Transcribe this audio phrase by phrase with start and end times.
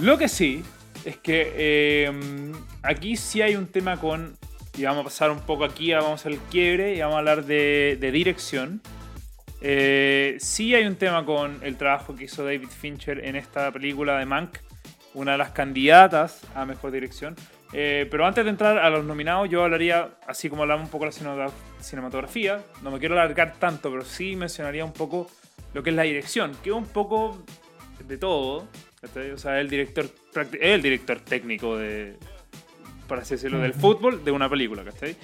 [0.00, 0.64] Lo que sí
[1.04, 2.52] es que eh,
[2.82, 4.36] aquí sí hay un tema con.
[4.78, 7.98] Y vamos a pasar un poco aquí, vamos al quiebre y vamos a hablar de,
[8.12, 8.80] dirección.
[9.60, 14.18] Eh, sí hay un tema con el trabajo que hizo David Fincher en esta película
[14.18, 14.58] de Mank,
[15.12, 17.36] una de las candidatas a mejor dirección.
[17.72, 21.04] Eh, pero antes de entrar a los nominados, yo hablaría, así como hablamos un poco
[21.04, 25.28] de la cinematografía, no me quiero alargar tanto, pero sí mencionaría un poco
[25.74, 27.44] lo que es la dirección, que es un poco
[28.06, 28.66] de todo.
[29.02, 30.04] O sea, el director,
[30.34, 32.16] es el director técnico de,
[33.08, 35.16] por así decirlo, del fútbol de una película, ¿cachai?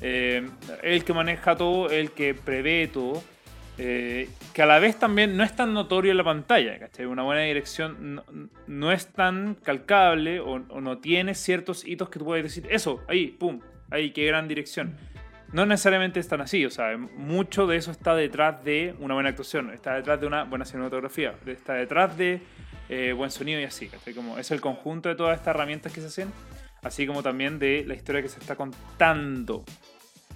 [0.00, 0.48] Eh,
[0.82, 3.22] el que maneja todo, el que prevé todo.
[3.78, 7.06] Eh, que a la vez también no es tan notorio en la pantalla, ¿cachai?
[7.06, 8.20] Una buena dirección
[8.66, 13.28] no, es tan calcable o, no tiene ciertos hitos que tú puedes decir, eso, ahí,
[13.28, 14.96] pum, ahí, qué gran dirección.
[15.52, 19.70] No necesariamente están así, o sea, mucho de eso está detrás de una buena actuación,
[19.70, 22.42] está detrás de una buena cinematografía, está detrás de
[22.92, 24.14] eh, buen sonido y así, ¿cachai?
[24.14, 26.32] Como es el conjunto de todas estas herramientas que se hacen,
[26.82, 29.64] así como también de la historia que se está contando.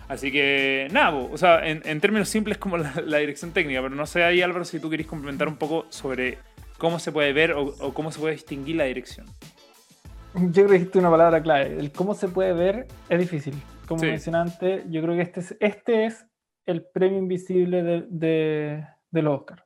[0.06, 4.22] Así que, nada, o sea, en, términos simples como la, dirección técnica, pero no sé
[4.22, 6.38] ahí Álvaro si tú querés complementar un poco sobre
[6.78, 9.26] cómo se puede ver o, cómo se puede distinguir la dirección.
[10.34, 13.54] Yo creo que dijiste una palabra clave, el cómo se puede ver es difícil.
[13.88, 16.24] Como mencioné antes, yo creo que este es, este es
[16.66, 19.64] el premio invisible de, de, del Oscar.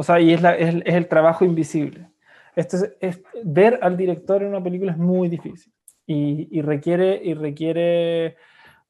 [0.00, 2.08] O sea, y es, la, es, el trabajo invisible.
[2.56, 5.72] Este es, ver al director en una película es muy difícil
[6.06, 8.36] y, y requiere, y requiere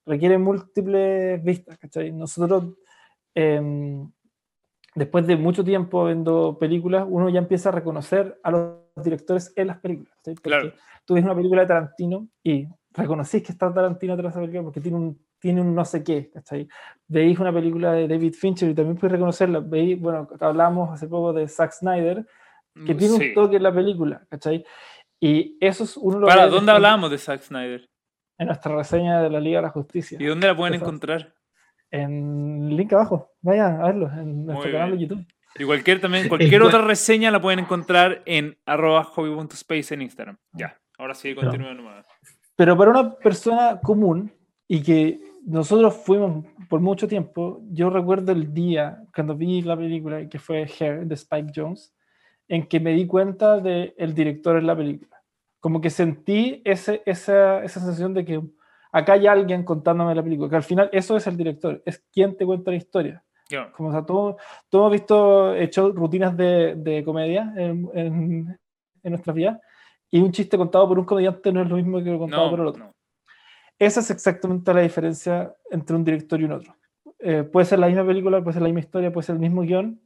[0.06, 2.12] requiere múltiples vistas, ¿cachai?
[2.12, 2.74] Nosotros,
[3.34, 4.08] em,
[4.94, 9.66] después de mucho tiempo viendo películas, uno ya empieza a reconocer a los directores en
[9.66, 10.72] las películas, claro.
[11.04, 14.80] tú ves una película de Tarantino y reconocís que está Tarantino tras esa película porque
[14.80, 16.68] tiene un, tiene un no sé qué, ¿cachai?
[17.08, 19.60] Veis una película de David Fincher y también puedes reconocerla.
[19.60, 22.26] Veis, bueno, hablamos hace poco de Zack Snyder,
[22.86, 24.64] que tiene un toque en la película, ¿cachai?
[25.18, 27.90] Y eso es uno de ¿Para dónde hablamos de Zack Snyder?
[28.40, 30.16] en nuestra reseña de la Liga de la Justicia.
[30.18, 31.34] ¿Y dónde la pueden encontrar?
[31.90, 33.34] En link abajo.
[33.42, 35.26] Vayan a verlo en nuestro canal de YouTube.
[35.58, 40.38] Y cualquier, también, cualquier otra reseña la pueden encontrar en arroba hobby.space en Instagram.
[40.52, 42.06] Ya, ahora sí, continúa nomás.
[42.56, 44.32] Pero para una persona común
[44.66, 50.28] y que nosotros fuimos por mucho tiempo, yo recuerdo el día cuando vi la película
[50.28, 51.94] que fue Hair de Spike Jones,
[52.48, 55.20] en que me di cuenta del el director en la película
[55.60, 58.42] como que sentí ese, esa, esa sensación de que
[58.92, 62.36] acá hay alguien contándome la película, que al final eso es el director, es quien
[62.36, 63.22] te cuenta la historia.
[63.76, 64.36] Como o sea, todos
[64.68, 68.58] todo hemos visto, hecho rutinas de, de comedia en, en,
[69.02, 69.58] en nuestras vidas,
[70.10, 72.66] y un chiste contado por un comediante no es lo mismo que contado por el
[72.66, 72.92] otro.
[73.80, 76.76] Esa es exactamente la diferencia entre un director y un otro.
[77.18, 79.62] Eh, puede ser la misma película, puede ser la misma historia, puede ser el mismo
[79.62, 79.98] guion,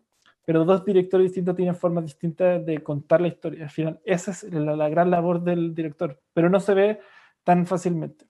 [0.45, 3.65] pero dos directores distintos tienen formas distintas de contar la historia.
[3.65, 7.01] Al final, esa es la, gran labor del director, pero no se ve
[7.43, 8.27] tan fácilmente.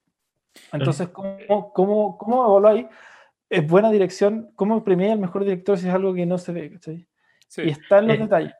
[0.73, 2.87] Entonces, ¿cómo, cómo, cómo evaluáis?
[3.47, 4.49] ¿Es buena dirección?
[4.55, 6.79] ¿Cómo premia al mejor director si es algo que no se ve?
[7.57, 8.19] Y está en los eh.
[8.19, 8.53] detalles.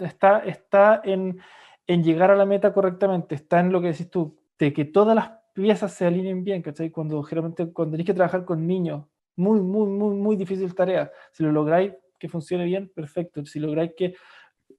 [0.00, 1.38] Está, está en,
[1.86, 3.36] en, llegar a la meta correctamente.
[3.36, 6.62] Está en lo que decís tú, de que todas las piezas se alineen bien.
[6.62, 6.90] ¿cachai?
[6.90, 9.04] Cuando generalmente cuando tenéis que trabajar con niños,
[9.36, 11.10] muy, muy, muy, muy difícil tarea.
[11.32, 13.44] Si lo lográis, que funcione bien, perfecto.
[13.44, 14.14] Si lográis que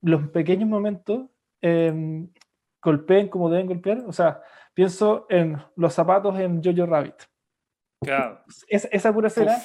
[0.02, 1.30] los pequeños momentos
[1.62, 2.30] em,
[2.82, 4.42] golpeen como deben golpear, o sea,
[4.74, 7.16] pienso en los zapatos en Jojo Rabbit.
[8.02, 8.42] Claro.
[8.68, 9.58] Es, esa pura escena,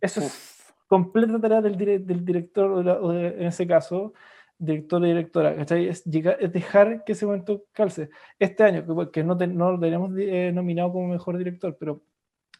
[0.00, 4.12] eso es completa tarea del, del director, o, en ese caso,
[4.58, 8.10] director o directora, Es, llegar, es dejar que ese momento calce.
[8.38, 12.02] Este año, que, no, no lo tenemos eh, nominado como mejor director, pero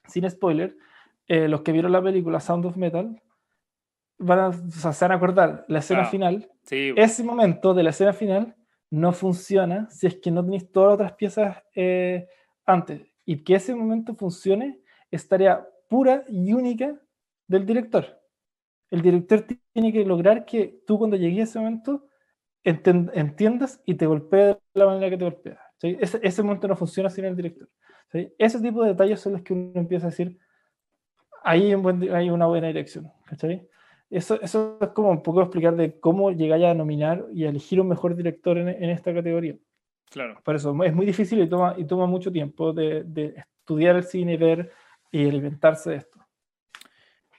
[0.07, 0.77] sin spoiler,
[1.27, 3.21] eh, los que vieron la película Sound of Metal,
[4.19, 6.51] van a, se van a acordar la escena final.
[6.71, 8.55] Ese momento de la escena final
[8.91, 12.29] no funciona si es que no tenéis todas las otras piezas eh,
[12.65, 13.03] antes.
[13.25, 16.95] Y que ese momento funcione es tarea pura y única
[17.47, 18.21] del director.
[18.91, 22.07] El director tiene que lograr que tú cuando llegues a ese momento
[22.65, 25.61] entiendas y te golpee de la manera que te golpea.
[25.83, 27.69] Ese, ese, momento no funciona sin el director.
[28.39, 30.39] Ese tipo de detalles son los que uno empieza a decir,
[31.43, 31.75] ahí
[32.13, 33.13] hay, una buena dirección.
[33.27, 33.69] ¿cachai?
[34.09, 37.81] Eso, eso es como un poco explicar de cómo llegáis a nominar y a elegir
[37.81, 39.57] un mejor director en, en, esta categoría.
[40.11, 40.41] Claro.
[40.45, 44.05] Por eso es muy difícil y toma, y toma mucho tiempo de, de estudiar el
[44.05, 44.71] cine, ver
[45.11, 46.24] y alimentarse de esto.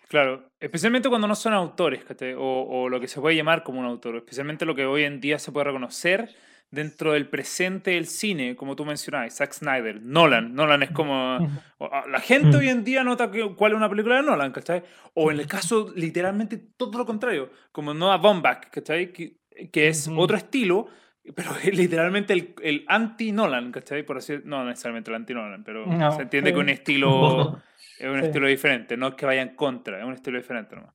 [0.08, 2.04] Claro, especialmente cuando no son autores,
[2.38, 5.20] o, o, lo que se puede llamar como un autor, especialmente lo que hoy en
[5.20, 6.36] día se puede reconocer
[6.72, 10.54] dentro del presente del cine, como tú mencionabas, Zack Snyder, Nolan.
[10.54, 11.40] Nolan es como...
[11.80, 14.84] La gente hoy en día nota cuál es una película de Nolan, ¿cachai?
[15.14, 19.12] O en el caso, literalmente, todo lo contrario, como Noah Baumbach, ¿cachai?
[19.12, 19.38] Que,
[19.72, 20.88] que es otro estilo,
[21.34, 24.04] pero es literalmente el, el anti-Nolan, ¿cachai?
[24.04, 27.62] Por así no necesariamente el anti-Nolan, pero No, se entiende que un estilo
[28.00, 28.26] es un Sí.
[28.28, 30.94] estilo diferente, no es que vaya en contra, es un estilo diferente nomás.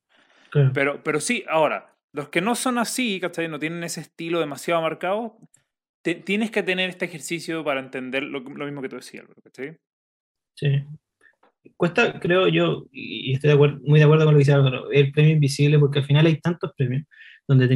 [0.51, 0.71] Claro.
[0.75, 3.49] Pero, pero sí, ahora, los que no son así, ¿cachai?
[3.49, 5.39] No tienen ese estilo demasiado marcado,
[6.03, 9.77] te- tienes que tener este ejercicio para entender lo, lo mismo que tú decías, ¿cachai?
[10.57, 10.85] Sí.
[11.77, 14.91] Cuesta, creo yo, y estoy de acuerdo, muy de acuerdo con lo que dice Álvaro,
[14.91, 17.05] el premio invisible, porque al final hay tantos premios
[17.57, 17.69] donde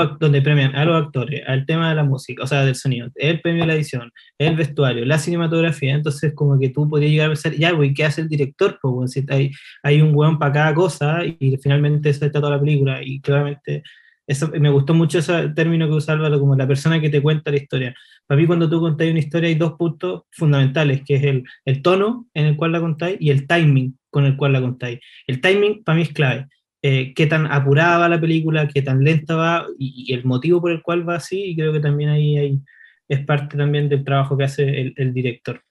[0.00, 3.08] act- donde premian a los actores, al tema de la música, o sea, del sonido,
[3.14, 7.26] el premio de la edición, el vestuario, la cinematografía, entonces como que tú podías llegar
[7.26, 8.78] a pensar, ya, güey, ¿qué hace el director?
[8.80, 9.08] Pues, weón?
[9.08, 9.50] si hay,
[9.82, 13.82] hay un weón para cada cosa y finalmente eso está toda la película y claramente
[14.28, 17.50] eso, me gustó mucho ese término que usa Álvaro, como la persona que te cuenta
[17.52, 17.94] la historia.
[18.26, 21.80] Para mí cuando tú contáis una historia hay dos puntos fundamentales, que es el, el
[21.80, 24.98] tono en el cual la contáis y el timing con el cual la contáis.
[25.28, 26.46] El timing para mí es clave.
[26.82, 30.60] Eh, qué tan apurada va la película, qué tan lenta va y, y el motivo
[30.60, 32.60] por el cual va así, y creo que también ahí hay,
[33.08, 35.62] es parte también del trabajo que hace el, el director.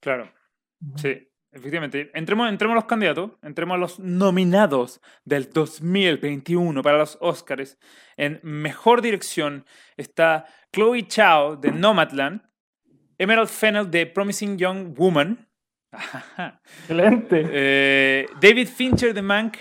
[0.00, 0.32] Claro,
[0.96, 2.10] sí, efectivamente.
[2.14, 7.78] Entremos, entremos a los candidatos, entremos a los nominados del 2021 para los Oscars.
[8.16, 9.66] En Mejor Dirección
[9.96, 12.40] está Chloe Chao de Nomadland,
[13.18, 15.46] Emerald Fennell de Promising Young Woman,
[16.80, 17.42] Excelente.
[17.50, 19.56] eh, David Fincher de Mank,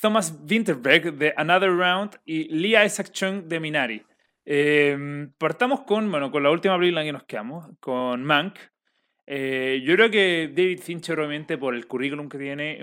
[0.00, 4.02] Thomas Winterberg de Another Round y Lee Isaac Chung de Minari.
[4.44, 8.58] Eh, partamos con, bueno, con la última película en que nos quedamos, con Mank.
[9.26, 12.80] Eh, yo creo que David Fincher, obviamente, por el currículum que tiene,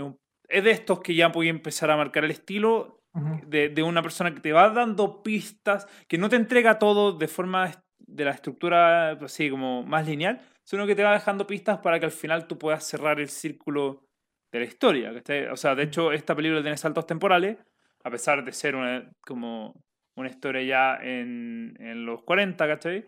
[0.48, 3.02] es, de estos que ya puede empezar a marcar el estilo
[3.48, 7.28] de, de una persona que te va dando pistas, que no te entrega todo de
[7.28, 11.80] forma de la estructura pues, así como más lineal, sino que te va dejando pistas
[11.80, 14.09] para que al final tú puedas cerrar el círculo
[14.52, 15.12] de la historia.
[15.52, 17.58] O sea, de hecho, esta película tiene saltos temporales,
[18.04, 19.84] a pesar de ser una, como
[20.16, 23.06] una historia ya en, en los 40, ¿cachai?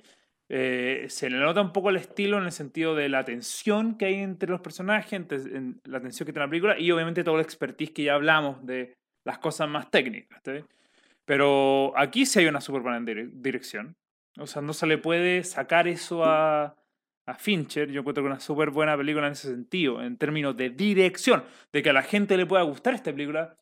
[0.53, 4.05] Eh, se le nota un poco el estilo en el sentido de la tensión que
[4.05, 7.35] hay entre los personajes, entre, en la tensión que tiene la película y obviamente todo
[7.35, 10.41] el expertise que ya hablamos de las cosas más técnicas.
[10.43, 10.63] ¿sí?
[11.23, 13.95] Pero aquí sí hay una súper buena dire- dirección.
[14.37, 16.75] O sea, no se le puede sacar eso a,
[17.25, 17.89] a Fincher.
[17.91, 21.43] Yo encuentro que es una súper buena película en ese sentido, en términos de dirección,
[21.71, 23.55] de que a la gente le pueda gustar esta película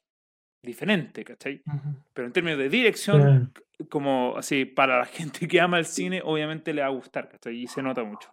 [0.61, 1.61] diferente, ¿cachai?
[1.65, 1.95] Ujú.
[2.13, 3.53] Pero en términos de dirección,
[3.89, 7.55] como así, para la gente que ama el cine, obviamente le va a gustar, ¿cachai?
[7.55, 8.29] Y se nota mucho.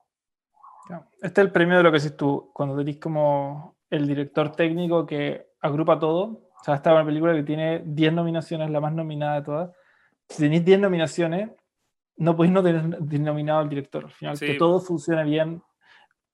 [1.20, 5.06] Este es el premio de lo que decís tú, cuando tenés como el director técnico
[5.06, 6.50] que agrupa todo.
[6.61, 9.70] O sea, esta es una película que tiene 10 nominaciones, la más nominada de todas.
[10.28, 11.50] Si tenéis 10 nominaciones,
[12.16, 14.04] no podéis no tener nominado al director.
[14.04, 14.46] Al final, Sí.
[14.46, 15.62] que todo funcione bien,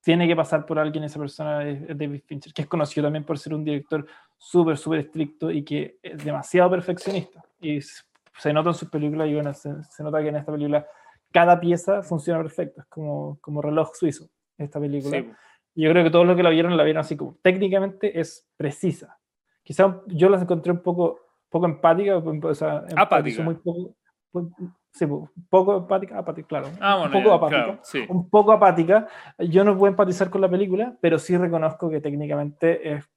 [0.03, 3.39] tiene que pasar por alguien, esa persona es David Fincher, que es conocido también por
[3.39, 4.05] ser un director
[4.37, 7.43] súper, súper estricto y que es demasiado perfeccionista.
[7.61, 10.87] Y se nota en sus películas y bueno, se, se nota que en esta película
[11.31, 15.19] cada pieza funciona perfecto, es como, como reloj suizo esta película.
[15.19, 15.31] Sí,
[15.75, 18.49] Y Yo creo que todos los que la vieron la vieron así como técnicamente es
[18.57, 19.19] precisa.
[19.63, 23.43] Quizá yo las encontré un poco, poco empática, o sea, Apática.
[23.45, 23.95] muy poco,
[24.33, 24.47] pues,
[24.93, 26.69] sí, un poco empática, apática, claro.
[26.81, 27.65] Ah, un poco ya, apática.
[27.65, 28.05] claro, sí.
[28.09, 29.09] Un poco apática.
[29.39, 33.11] Yo no puedo empatizar con la película, pero sí reconozco que técnicamente es,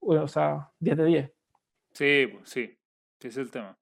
[0.00, 1.32] bueno, o sea, 10 de 10.
[1.92, 2.78] Sí, pues, sí.
[3.18, 3.78] Ese es el tema.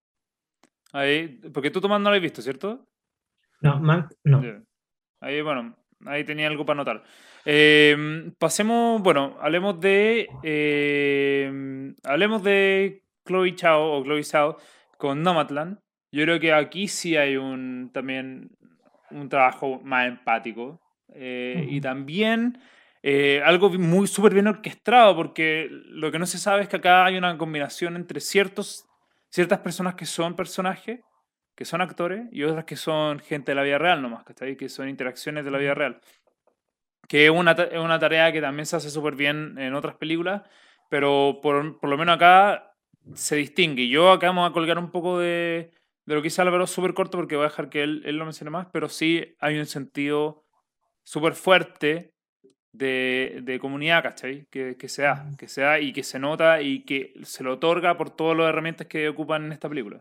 [0.92, 2.86] Ahí, porque tú Tomás no lo has visto, ¿cierto?
[3.60, 4.40] No, Mank, no.
[5.20, 5.74] Ahí, bueno,
[6.06, 7.02] ahí tenía algo para anotar.
[7.44, 10.28] Eh, pasemos, bueno, hablemos de.
[10.44, 14.58] eh, hablemos de Chloe Chao o Chloe Zhao
[14.96, 15.78] con Nomadland.
[16.12, 18.50] Yo creo que aquí sí hay un también
[19.10, 20.80] un trabajo más empático.
[21.14, 21.82] eh, Y Ujú.
[21.82, 22.58] también
[23.02, 27.04] eh, algo muy súper bien orquestado, porque lo que no se sabe es que acá
[27.04, 28.86] hay una combinación entre ciertos,
[29.28, 31.00] ciertas personas que son personajes
[31.54, 34.56] que son actores y otras que son gente de la vida real nomás, ¿cachai?
[34.56, 36.00] Que son interacciones de la vida real.
[37.08, 40.42] Que es una, es una tarea que también se hace súper bien en otras películas,
[40.88, 42.74] pero por, por lo menos acá
[43.14, 43.88] se distingue.
[43.88, 45.72] Yo acá vamos a colgar un poco de,
[46.06, 48.24] de lo que dice Álvaro súper corto porque voy a dejar que él, él lo
[48.24, 50.44] mencione más, pero sí hay un sentido
[51.04, 52.12] súper fuerte
[52.72, 54.46] de, de comunidad, ¿cachai?
[54.50, 57.54] Que, que se da, que se da y que se nota y que se lo
[57.54, 60.00] otorga por todas las herramientas que ocupan en esta película.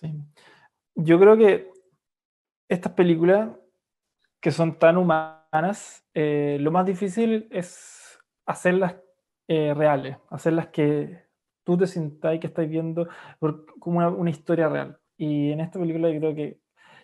[0.00, 0.12] Sí.
[0.94, 1.70] Yo creo que
[2.68, 3.50] estas películas
[4.40, 8.96] que son tan humanas, eh, lo más difícil es hacerlas
[9.48, 11.25] eh, reales, hacerlas que
[11.66, 13.08] tú te sintáis que estás viendo
[13.40, 14.98] por- como una, una historia real.
[15.18, 16.58] Y en esta película yo creo que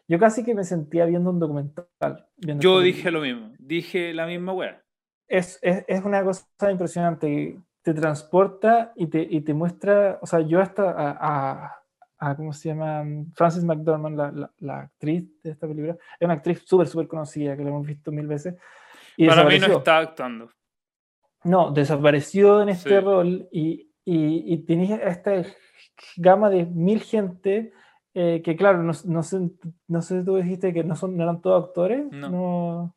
[0.09, 2.27] yo casi que me sentía viendo un documental.
[2.37, 4.83] viendo Yo dije lo mismo, dije la misma wea.
[5.29, 7.59] es, es, es una cosa impresionante.
[7.83, 10.19] Te transporta y te, y te muestra.
[10.23, 11.11] O sea, yo hasta a,
[11.65, 11.79] a-
[12.19, 13.03] a, ¿cómo se llama?
[13.35, 15.95] Frances McDormand, la, la, la actriz de esta película.
[16.21, 18.55] Es una actriz súper, súper conocida, que la hemos visto mil veces.
[19.17, 20.51] Y Para mí no está actuando.
[21.45, 25.45] No, desapareció en este rol y, y, y esta
[26.17, 27.73] gama de mil gente
[28.15, 29.39] eh, que claro, no, no, sé,
[29.89, 32.11] no sé si tú dijiste que no, son, no eran todos actores.
[32.11, 32.95] No.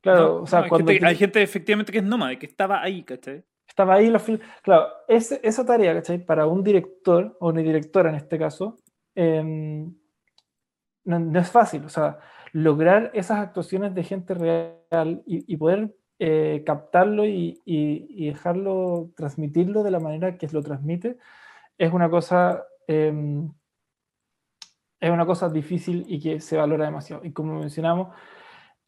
[0.00, 3.44] Claro, o sea, hay, gente, hay, gente, efectivamente que es nómada, que estaba ahí, ¿cachai?
[3.66, 4.24] Estaba ahí los
[4.62, 6.24] Claro, esa tarea, ¿cachai?
[6.24, 8.78] Para un director, o una directora en este caso,
[9.14, 9.92] em,
[11.04, 11.84] no, es fácil.
[11.84, 12.18] O sea,
[12.52, 19.82] lograr esas actuaciones de gente real y, y poder eh, captarlo y, y, dejarlo, transmitirlo
[19.82, 21.18] de la manera que lo transmite,
[21.78, 23.50] es una cosa em,
[25.00, 27.24] es una cosa difícil y que se valora demasiado.
[27.24, 28.14] Y como mencionamos,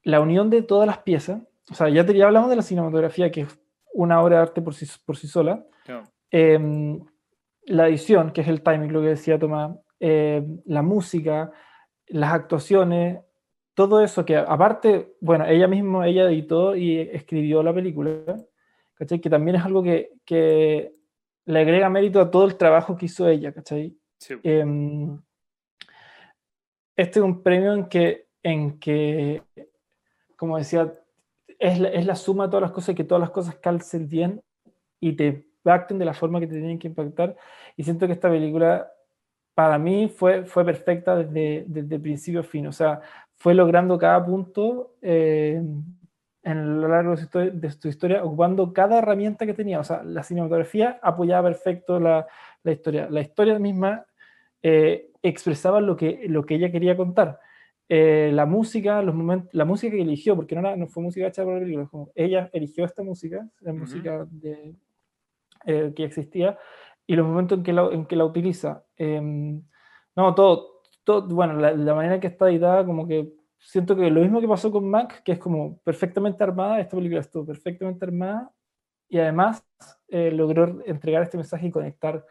[0.02, 3.42] la unión de todas las piezas, o sea, ya, ya hablamos de la cinematografía, que
[3.42, 3.60] es
[3.92, 5.64] una obra de arte por sí, por sí sola,
[6.30, 7.00] em,
[7.66, 11.52] la edición, que es el timing, lo que decía Tomás, em, la música,
[12.06, 13.20] las actuaciones,
[13.88, 18.36] todo eso que aparte, bueno, ella misma, ella editó y escribió la película,
[18.94, 19.20] ¿cachai?
[19.20, 20.92] Que también es algo que, que
[21.46, 23.96] le agrega mérito a todo el trabajo que hizo ella, ¿cachai?
[24.18, 24.34] Sí.
[24.42, 25.20] Em,
[26.96, 29.42] este es un premio en que, en que
[30.36, 30.92] como decía,
[31.58, 34.08] es la, es la suma de todas las cosas y que todas las cosas calcen
[34.08, 34.42] bien
[35.00, 37.36] y te impacten de la forma que te tienen que impactar.
[37.76, 38.90] Y siento que esta película,
[39.54, 42.66] para mí, fue, fue perfecta desde, desde principio a fin.
[42.66, 43.00] O sea,
[43.40, 45.62] fue logrando cada punto eh,
[46.42, 49.80] en lo largo de su, historia, ocupando cada herramienta que tenía.
[49.80, 52.26] O sea, la cinematografía apoyaba perfecto la,
[52.62, 53.08] la historia.
[53.08, 54.04] La historia misma
[54.62, 57.40] eh, expresaba lo que, lo que ella quería contar.
[57.88, 61.42] Eh, la música, los momentos, la música que eligió, porque no, no fue música hecha
[61.42, 64.74] por la película, como ella eligió esta música, la música de,
[65.64, 66.58] eh, que existía,
[67.06, 68.84] y los momentos en que la, en que la utiliza.
[68.98, 69.62] Em,
[70.14, 70.69] no, todo,
[71.10, 74.48] todo bueno, la, la, manera que está editada, como que siento que lo mismo que
[74.48, 78.50] pasó con Mac, que es como perfectamente armada, esta película estuvo perfectamente armada,
[79.08, 79.64] y además
[80.08, 82.24] logró entregar este mensaje y conectar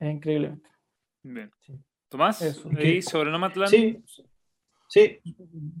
[0.00, 0.68] increíblemente.
[1.22, 1.50] Bien.
[2.08, 3.70] Tomás, sobre Nomadland.
[3.70, 4.02] Sí,
[4.88, 5.20] sí,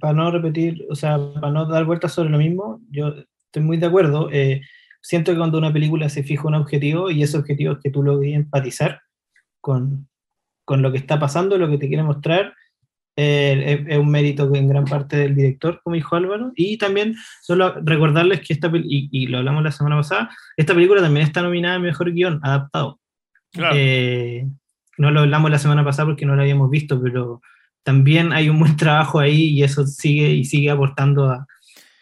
[0.00, 3.76] para no repetir, o sea, para no dar vueltas sobre lo mismo, yo estoy muy
[3.76, 4.28] de acuerdo.
[4.32, 4.62] Eh,
[5.00, 8.02] siento que cuando una película se fija un objetivo y ese objetivo es que tú
[8.02, 9.02] logres empatizar
[9.60, 10.08] con,
[10.66, 12.52] con lo que está pasando, lo que te quiere mostrar,
[13.16, 16.52] eh, es, un mérito en gran parte del director, como dijo Álvaro.
[16.54, 21.00] Y también solo recordarles que esta y, y lo hablamos la semana pasada, esta película
[21.00, 23.00] también está nominada a Mejor Guión Adaptado.
[23.52, 23.74] Claro.
[23.78, 24.46] Eh,
[24.98, 27.40] no lo hablamos la semana pasada porque no lo habíamos visto, pero
[27.82, 31.46] también hay un buen trabajo ahí y eso sigue y sigue aportando a,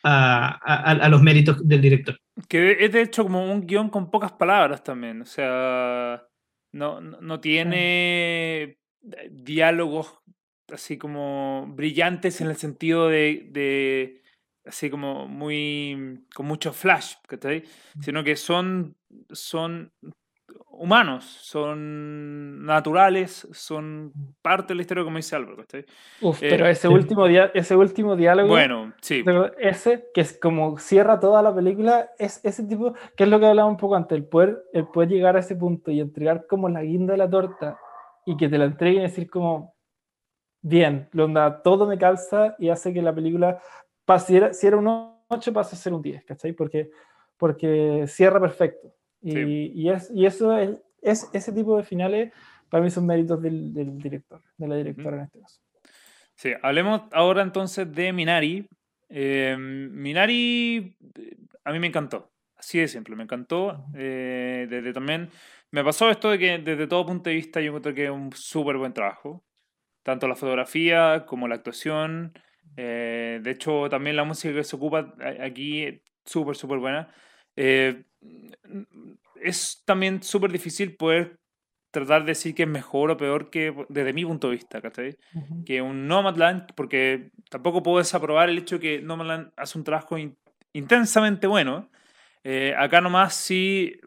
[0.02, 2.18] a, a, los méritos del director.
[2.48, 6.22] Que es de hecho como un guion con pocas palabras también, o sea,
[6.74, 8.78] no, no tiene
[9.30, 10.18] diálogos
[10.72, 14.22] así como brillantes en el sentido de, de
[14.64, 17.14] así como muy con mucho flash,
[18.00, 18.96] sino que son,
[19.30, 19.92] son
[20.78, 24.12] humanos, son naturales, son
[24.42, 25.64] parte de la historia, como dice Álvaro.
[26.20, 28.48] Uf, eh, pero ese, último ese último diálogo.
[28.48, 29.24] Bueno, sí.
[29.58, 33.46] Ese, que es como cierra toda la película, es ese tipo, que es lo que
[33.46, 36.68] hablaba un poco antes, el poder, el poder llegar a ese punto y entregar como
[36.68, 37.78] la guinda de la torta
[38.26, 39.74] y que te la entreguen y decir como,
[40.62, 43.60] bien, onda, todo me calza y hace que la película,
[44.04, 46.52] pase, si era un 8, pase a ser un 10, ¿cachai?
[46.52, 46.90] Porque,
[47.36, 48.92] porque cierra perfecto.
[49.24, 52.32] Y, es, y eso es, es, ese tipo de finales
[52.68, 55.60] para mí son méritos del, del director, de la directora en este caso.
[56.34, 58.68] Sí, hablemos ahora entonces de Minari.
[59.08, 60.96] Eh, Minari
[61.64, 63.86] a mí me encantó, así de simple, me encantó.
[63.94, 65.30] Eh, desde también
[65.70, 68.32] me pasó esto de que desde todo punto de vista yo encuentro que es un
[68.32, 69.44] súper buen trabajo,
[70.02, 72.32] tanto la fotografía como la actuación.
[72.76, 77.08] Eh, de hecho, también la música que se ocupa aquí súper, súper buena.
[77.56, 78.04] Eh,
[79.42, 81.38] es también súper difícil poder
[81.90, 85.16] tratar de decir que es mejor o peor que desde mi punto de vista, ¿cachai?
[85.64, 90.16] Que un Nomadland, porque tampoco puedo desaprobar el hecho de que Nomadland hace un trabajo
[90.72, 91.88] intensamente bueno.
[92.42, 94.00] Eh, acá nomás sí,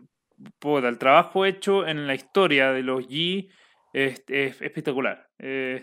[0.62, 3.50] el trabajo hecho en la historia de los G
[3.94, 5.30] es, espectacular.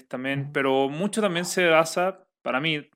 [0.09, 2.87] también, pero mucho también se basa, para mí,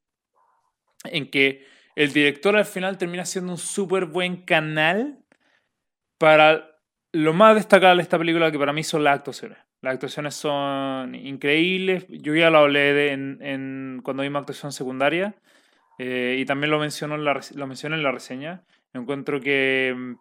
[1.04, 1.64] en que
[1.96, 5.24] el director al final termina siendo un súper buen canal
[6.18, 6.78] para
[7.12, 9.58] lo más destacable de esta película, que para mí son las actuaciones.
[9.80, 12.06] Las actuaciones son increíbles.
[12.08, 15.34] Yo ya lo hablé de en, en, cuando vimos actuación secundaria
[15.98, 18.64] eh, y también lo menciono, en la, lo la reseña.
[18.92, 19.94] Encuentro que.
[19.96, 20.14] Mm,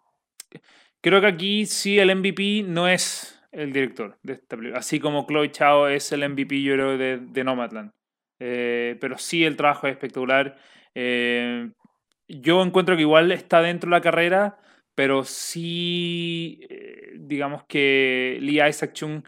[1.00, 4.78] creo que aquí sí el MVP no es el director de esta película.
[4.78, 7.92] Así como Chloe Chao es el MVP, yo creo, de, de Nomadland.
[8.40, 10.56] Eh, pero sí, el trabajo es espectacular.
[10.94, 11.70] Eh,
[12.28, 14.58] yo encuentro que igual está dentro de la carrera,
[14.98, 19.22] pero sí, eh, digamos que Lee Isaac Chung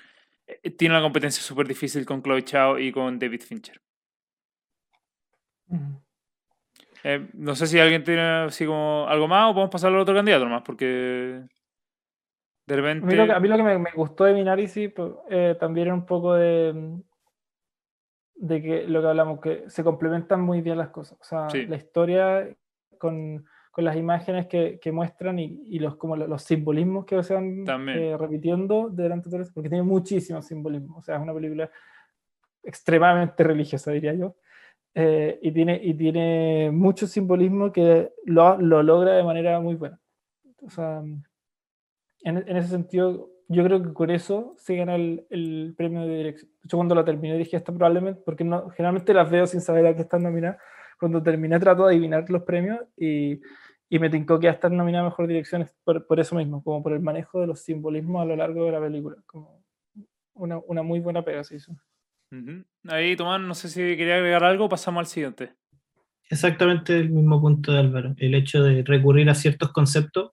[0.45, 3.81] eh, tiene una competencia súper difícil con Chloe Chao y con David Fincher.
[7.05, 10.13] Eh, no sé si alguien tiene así como algo más o podemos pasar al otro
[10.13, 10.87] candidato nomás, porque
[12.67, 13.07] de A repente...
[13.07, 15.87] mí lo que, a mí lo que me, me gustó de Minarisi pues, eh, también
[15.87, 17.03] era un poco de, mm,
[18.35, 21.17] de que lo que hablamos, que se complementan muy bien las cosas.
[21.21, 21.65] O sea, Sí.
[21.67, 22.57] la historia
[22.99, 27.23] con, con las imágenes que, que muestran y, y los, como lo- los simbolismos que
[27.23, 27.65] se van
[27.97, 30.99] eh, repitiendo durante todo eso, porque tiene muchísimos simbolismos.
[30.99, 31.71] O sea, es una película
[32.63, 34.37] extremadamente religiosa, diría yo.
[34.95, 40.01] Eh, y, tiene, y tiene mucho simbolismo que lo, lo logra de manera muy buena.
[40.63, 41.25] O sea, en,
[42.25, 46.51] en ese sentido, yo creo que con eso se gana el, el premio de dirección.
[46.65, 49.95] Yo cuando la terminé dije, esta probablemente, porque no, generalmente las veo sin saber a
[49.95, 50.59] qué están nominadas.
[51.01, 53.41] Cuando terminé trato de adivinar los premios y,
[53.89, 56.83] y me tincó que a estar nominada a Mejor Dirección por, por eso mismo, como
[56.83, 59.17] por el manejo de los simbolismos a lo largo de la película.
[59.27, 59.65] Como
[60.35, 61.73] una, una muy buena pega se hizo.
[62.89, 65.55] Ahí, Tomás, no sé si quería agregar algo, pasamos al siguiente.
[66.29, 68.15] Exactamente el mismo punto de Álvaro.
[68.19, 70.33] El hecho de recurrir a ciertos conceptos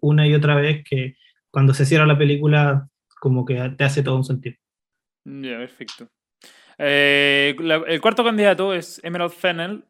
[0.00, 1.16] una y otra vez que
[1.50, 4.56] cuando se cierra la película como que te hace todo un sentido.
[5.24, 6.08] Ya, perfecto.
[6.78, 9.84] Eh, la- el cuarto candidato es Emerald Fennell,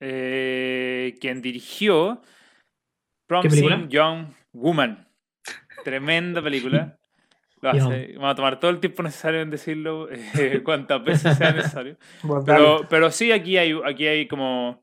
[0.00, 2.20] eh, quien dirigió
[3.28, 3.88] Promising?
[3.88, 5.08] Young Woman.
[5.84, 6.98] Tremenda película.
[7.60, 10.18] Lo hace- Vamos a tomar todo el tiempo necesario en decirlo, eh,
[10.64, 11.96] cuantas veces sea necesario.
[12.46, 14.82] Pero, pero sí, aquí hay, aquí hay como.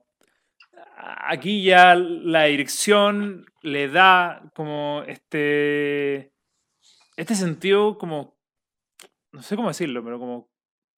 [1.01, 6.31] Aquí ya la dirección le da como este.
[7.17, 8.37] Este sentido como.
[9.31, 10.48] No sé cómo decirlo, pero como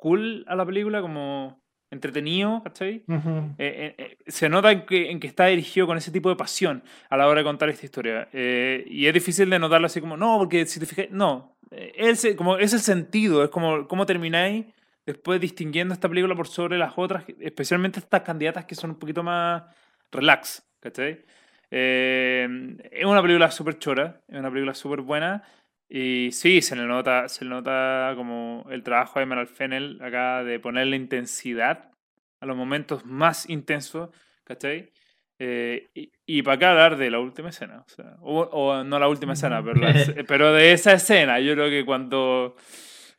[0.02, 1.62] cool a la película, como
[1.92, 3.04] entretenido, ¿cachai?
[3.08, 3.54] Ujú.
[3.60, 6.36] Eh, eh, eh, se nota en que, en que está dirigido con ese tipo de
[6.36, 8.28] pasión a la hora de contar esta historia.
[8.34, 11.58] Eh, y es difícil de notarlo así como, no, porque si te fijas, no.
[11.70, 14.66] Eh, él se- como, es el sentido, es como cómo termináis
[15.06, 19.22] después distinguiendo esta película por sobre las otras, especialmente estas candidatas que son un poquito
[19.22, 19.64] más
[20.12, 21.24] relax, ¿cachai?
[21.70, 22.48] Eh,
[22.92, 25.44] es una película súper chora, es una película súper buena.
[25.93, 30.41] Y sí, se le nota, se le nota como el trabajo de Emerald Fennell acá
[30.41, 31.91] de ponerle intensidad
[32.39, 34.10] a los momentos más intensos,
[34.45, 34.89] ¿cachai?
[35.38, 38.99] Eh, y, y para acá hablar de la última escena, o, sea, o, o no
[38.99, 39.93] la última escena, pero, la-
[40.27, 42.56] pero de esa escena, yo creo que cuando,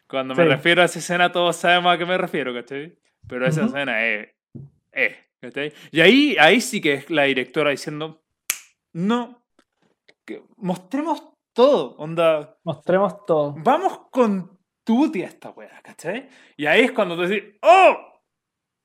[0.09, 0.49] cuando me Sí.
[0.51, 2.97] refiero a esa escena todos sabemos a qué me refiero, ¿cachai?
[3.27, 3.71] Pero esa Ujú.
[3.77, 4.31] escena es,
[4.93, 5.75] es, ¿cachai?
[5.91, 8.23] Y ahí, ahí sí que es la directora diciendo,
[8.95, 9.45] no,
[10.25, 13.55] que mostremos todo, onda, Mostremos todo.
[13.59, 16.29] vamos con tuti a esta weá, ¿cachai?
[16.57, 17.97] Y ahí es cuando tú decís, ¡oh!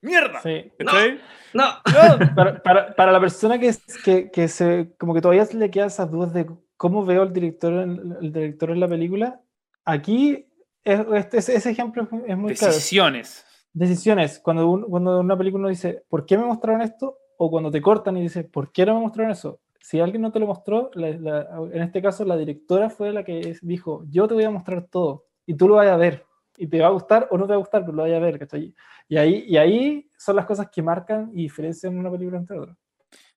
[0.02, 0.42] ¡Mierda!
[0.42, 0.72] Sí.
[0.78, 1.20] ¿Cachai?
[1.54, 2.20] No, ¡No!
[2.36, 5.88] para, para, para la persona que, es- que, que se, como que todavía le quedan
[5.88, 9.42] esas dudas de cómo veo el director en, el director en la película,
[9.86, 10.48] aquí
[10.84, 12.74] es- este- ese, ejemplo es muy- es muy claro.
[12.74, 13.44] Decisiones.
[13.74, 14.40] Decisiones.
[14.40, 17.18] Cuando, un- cuando una película uno dice, ¿por qué me mostraron esto?
[17.40, 19.60] O cuando te cortan y dice, ¿por qué no me mostraron eso?
[19.82, 23.24] Si alguien no te lo mostró, la- la- en este caso la directora fue la
[23.24, 26.26] que dijo, yo te voy a mostrar todo y tú lo vas a ver.
[26.58, 28.20] Y te va a gustar o no te va a gustar, pero lo vas a
[28.20, 28.74] ver, ¿cachai?
[29.08, 32.78] Y ahí, y ahí son las cosas que marcan y diferencian una película entre otras.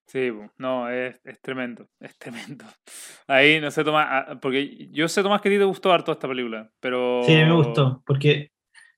[0.07, 2.65] Sí, no, es, es tremendo, es tremendo.
[3.27, 6.11] Ahí no sé, Tomás, ah, porque yo sé, Tomás, que a ti te gustó harto
[6.11, 7.21] esta película, pero...
[7.23, 8.51] sí, me gustó, porque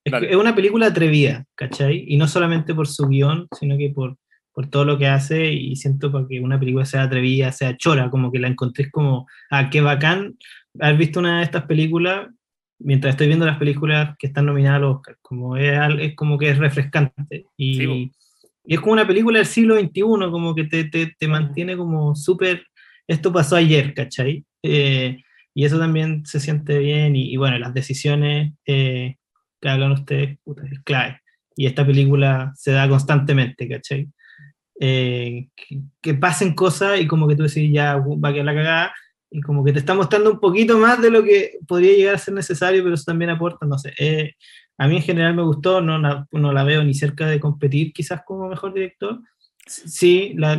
[0.04, 2.06] es, que es una película atrevida, ¿cachai?
[2.08, 4.18] Y no solamente por su guion, sino que por,
[4.54, 8.10] por todo lo que hace y siento para que una película sea atrevida, sea chora,
[8.10, 10.36] como que la encontré como, ah, qué bacán
[10.80, 12.28] haber visto una de estas películas
[12.80, 16.16] mientras estoy viendo las películas que están nominadas a los Oscar, como es, al- es
[16.16, 17.94] como que es refrescante y, Sí, po.
[18.66, 22.16] y es como una película del siglo XXI, como que te, te, te mantiene como
[22.16, 22.66] súper,
[23.08, 24.44] esto pasó ayer, ¿cachai?
[24.64, 25.18] Eh,
[25.56, 29.16] y eso también se siente bien y, y bueno, las decisiones eh,
[29.62, 31.20] que hablan ustedes, puta, es clave.
[31.56, 34.08] Y esta película se da constantemente, ¿cachai?
[34.80, 38.56] Eh, que, que pasen cosas y como que tú decís, ya va a quedar la
[38.56, 38.94] cagada,
[39.30, 42.20] y como que te está mostrando un poquito más de lo que podría llegar a
[42.20, 43.94] ser necesario, pero eso también aporta, no sé.
[43.98, 44.34] eh,
[44.78, 47.94] a mí en general me gustó, no la, no la veo ni cerca de competir
[47.94, 49.22] quizás como mejor director.
[49.66, 50.56] Sí, la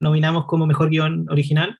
[0.00, 1.78] nominamos como mejor guion original,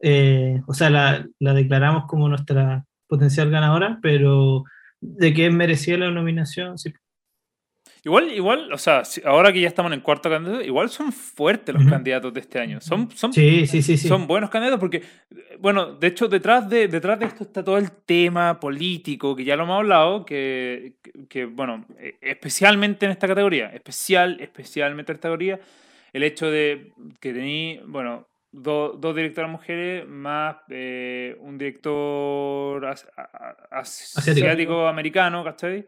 [0.00, 4.64] eh, o sea, la, la declaramos como nuestra potencial ganadora, pero
[5.00, 6.92] de que merecía la nominación, sí.
[8.04, 11.72] Igual, igual, o sea, ahora que ya estamos en el cuarto candidato, igual son fuertes
[11.72, 11.92] los Ujú.
[11.92, 12.80] candidatos de este año.
[12.80, 15.02] Son, son, Sí, sí, sí, son buenos candidatos porque,
[15.60, 19.54] bueno, de hecho, detrás de, detrás de esto está todo el tema político, que ya
[19.54, 25.16] lo hemos hablado, que, que- que, bueno, eh, especialmente en esta categoría, especial, especialmente en
[25.16, 25.60] esta categoría,
[26.12, 33.06] el hecho de que tení, bueno, do- dos directoras mujeres más eh, un director as-
[33.16, 33.22] a-
[33.70, 34.44] a- Asiático.
[34.46, 35.86] asiático americano, ¿cachai?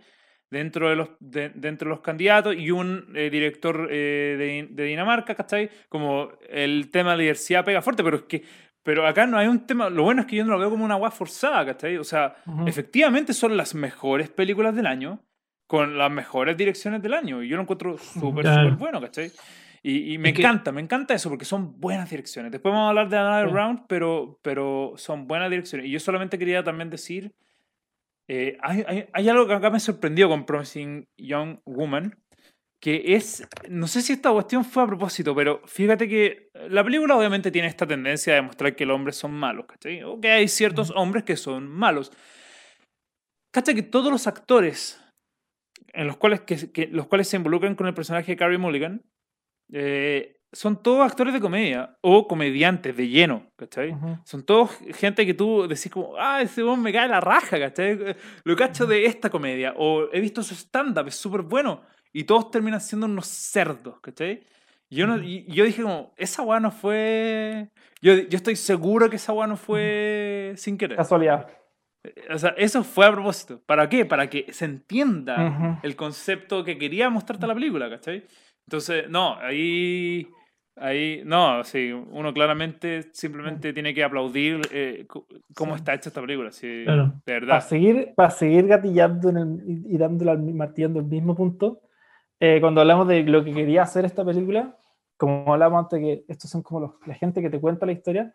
[0.55, 4.85] Dentro de los, de- dentro de los candidatos y un eh, director eh, de, de
[4.85, 5.69] Dinamarca, ¿cachai?
[5.89, 8.43] Como el tema de la diversidad pega fuerte, pero es que
[8.83, 9.89] pero acá no hay un tema.
[9.89, 11.97] Lo bueno es que yo no lo veo como una agua forzada, ¿cachai?
[11.97, 12.67] O sea, Ujú.
[12.69, 15.21] efectivamente son las mejores películas del año,
[15.67, 17.43] con las mejores direcciones del año.
[17.43, 18.63] Y yo lo encuentro súper, Claro.
[18.71, 19.31] súper bueno, ¿cachai?
[19.83, 22.53] Y, y me Es que- encanta, me encanta eso, porque son buenas direcciones.
[22.53, 23.55] Después vamos a hablar de Another Sí.
[23.55, 25.87] Round, pero, pero son buenas direcciones.
[25.87, 27.33] Y yo solamente quería también decir,
[28.29, 32.19] eh, hay, hay- hay algo que acá me sorprendió con Promising Young Woman,
[32.81, 37.17] que es, no sé si esta cuestión fue a propósito, pero fíjate que la película
[37.17, 40.03] obviamente tiene esta tendencia de mostrar que los hombres son malos, ¿cachai?
[40.03, 42.13] O que hay ciertos hombres que son malos.
[43.53, 43.75] ¿Cachai?
[43.75, 45.01] Que todos los actores
[45.93, 49.03] en los cuales, que, que- los cuales se involucran con el personaje de Carrie Mulligan
[49.73, 53.91] eh, son todos actores de comedia o comediantes de lleno, ¿cachai?
[53.91, 54.19] Ujú.
[54.25, 58.17] Son todos gente que tú decís como, ah, ese hombre me cae la raja, ¿cachai?
[58.45, 59.75] Lo cacho de esta comedia.
[59.77, 61.83] O he visto su stand-up, es súper bueno.
[62.13, 64.45] Y todos terminan siendo unos cerdos, ¿cachai?
[64.89, 67.71] Yo, no, y yo dije como, esa weá no fue...
[68.01, 70.97] Yo, yo estoy seguro que esa weá no fue sin querer.
[70.97, 71.49] Casualidad.
[72.31, 73.61] O sea, eso fue a propósito.
[73.67, 74.05] ¿Para qué?
[74.05, 78.25] Para que se entienda el concepto que quería mostrarte la película, ¿cachai?
[78.67, 80.29] Entonces, no, ahí,
[80.77, 85.07] ahí, no, sí, uno claramente simplemente tiene que aplaudir eh,
[85.55, 85.79] cómo Sí.
[85.79, 87.05] está hecha esta película, sí, Claro.
[87.07, 87.61] de Para verdad.
[87.61, 91.81] seguir, para seguir gatillando en el- y, dándole al, martillando el mismo punto,
[92.41, 94.77] eh, cuando hablamos de lo que quería hacer esta película,
[95.17, 98.35] como hablamos antes, que estos son como los- la gente que te cuenta la historia,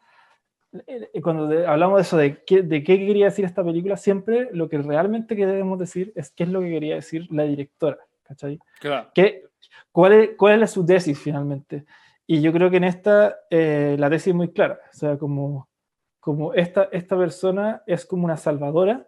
[0.88, 3.98] eh, eh, cuando de- hablamos de eso, de qué, de qué quería decir esta película,
[3.98, 7.98] siempre lo que realmente queremos decir es qué es lo que quería decir la directora,
[8.24, 8.60] ¿cachai?
[8.80, 9.10] Claro.
[9.14, 9.44] ¿Qué,
[9.92, 11.86] cuál, es, ¿Cuál es su tesis finalmente?
[12.32, 14.80] Y yo creo que en esta eh, la tesis es muy clara.
[14.94, 15.68] O sea, como,
[16.20, 19.08] como esta, esta persona es como una salvadora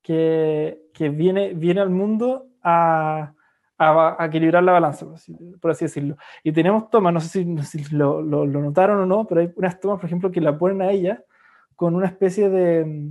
[0.00, 3.34] que, que viene, viene al mundo a,
[3.78, 6.16] a, a equilibrar la balanza, por así, por así decirlo.
[6.44, 9.50] Y tenemos tomas, no sé si, si lo, lo- lo notaron o no, pero hay
[9.56, 11.20] unas tomas, por ejemplo, que la ponen a ella
[11.74, 13.10] con una especie de...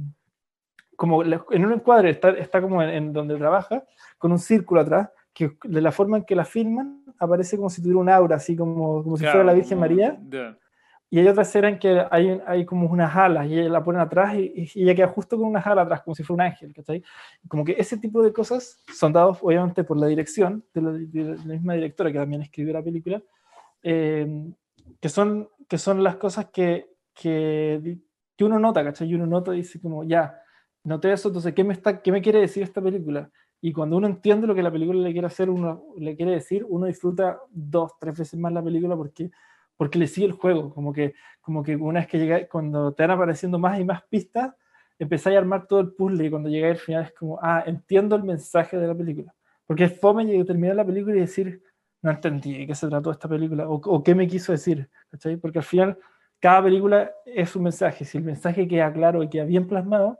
[0.95, 3.83] Como en un encuadre, está, está como en, en donde trabaja,
[4.17, 7.81] con un círculo atrás, que de la forma en que la filman, aparece como si
[7.81, 10.19] tuviera un aura, así como, como si fuera la Virgen María.
[10.29, 10.57] ya.
[11.13, 13.99] Y hay otra escena en que hay, hay como unas alas y ella la ponen
[13.99, 16.73] atrás y, y ella queda justo con unas alas atrás, como si fuera un ángel,
[16.73, 17.03] ¿cachai?
[17.49, 21.23] Como que ese tipo de cosas son dados obviamente por la dirección de la, de
[21.45, 23.21] la misma directora que también escribió la película,
[23.83, 24.53] eh,
[25.01, 27.97] que, son, que son las cosas que, que,
[28.37, 29.09] que uno nota, ¿cachai?
[29.09, 30.39] Y uno nota y dice como, ya,
[30.85, 33.29] noté eso, entonces, ¿qué me, está, ¿qué me quiere decir esta película?
[33.61, 36.65] Y cuando uno entiende lo que la película le quiere hacer, uno le quiere decir,
[36.67, 39.29] uno disfruta dos, tres veces más la película porque,
[39.77, 40.73] porque le sigue el juego.
[40.73, 44.01] Como que, como que una vez que llega, cuando te van apareciendo más y más
[44.09, 44.55] pistas,
[44.97, 48.15] empezáis a armar todo el puzzle y cuando llegáis al final es como, ah, entiendo
[48.15, 49.33] el mensaje de la película.
[49.67, 51.61] Porque es fome a terminar la película y decir,
[52.01, 54.89] no entendí qué se trató esta película o, o qué me quiso decir.
[55.11, 55.37] ¿cachai?
[55.37, 55.99] Porque al final
[56.39, 58.05] cada película es un mensaje.
[58.05, 60.19] Si el mensaje queda claro y queda bien plasmado,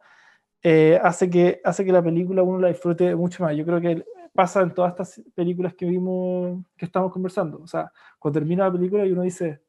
[0.64, 3.56] eh, hace, que, hace que la película uno la disfrute mucho más.
[3.56, 7.60] Yo creo que pasa en todas estas películas que vimos, que estamos conversando.
[7.62, 9.62] O sea, cuando termina la película y uno dice,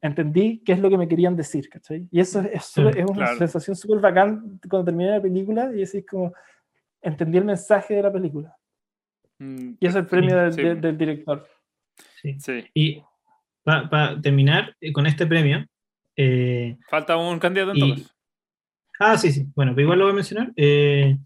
[0.00, 2.08] entendí qué es lo que me querían decir, ¿cachai?
[2.10, 3.38] Y eso es, es, una Claro.
[3.38, 6.32] sensación súper bacán cuando termina la película y decís como,
[7.02, 8.56] entendí el mensaje de la película.
[9.38, 10.62] Mm, Y eso es el premio del, sí.
[10.62, 11.46] de- del director.
[12.22, 12.36] Sí.
[12.40, 12.64] sí.
[12.74, 13.02] Y
[13.64, 15.64] para terminar eh, con este premio,
[16.16, 18.12] eh, Falta un candidato entonces.
[18.98, 19.46] Ah, sí, sí.
[19.54, 20.52] Bueno, pero igual lo voy a mencionar.
[20.56, 21.16] Eh,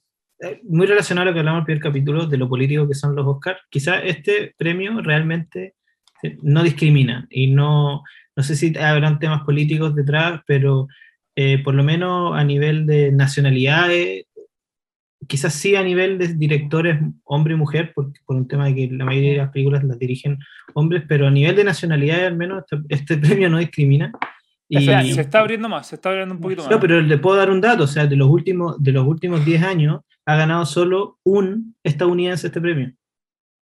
[0.43, 2.95] eh, muy relacionado a lo que hablamos en el primer capítulo de lo político que
[2.95, 3.61] son los Oscars.
[3.71, 5.77] Quizá este premio realmente
[6.23, 8.03] eh, no discrimina y no,
[8.35, 10.89] no sé si habrán temas políticos detrás, pero
[11.37, 14.27] eh, por lo menos a nivel de nacionalidades,
[15.29, 18.89] quizás sí a nivel de directores hombre y mujer, por, por un tema de que
[18.91, 20.39] la mayoría de las películas las dirigen
[20.75, 24.11] hombres, pero a nivel de nacionalidades al menos este, este premio no discrimina.
[24.75, 26.71] O sea, Y- se está abriendo más, se está abriendo un poquito más.
[26.71, 29.45] no, pero le puedo dar un dato, o sea, de los últimos, de los últimos
[29.45, 32.93] 10 años ha ganado solo un estadounidense este premio.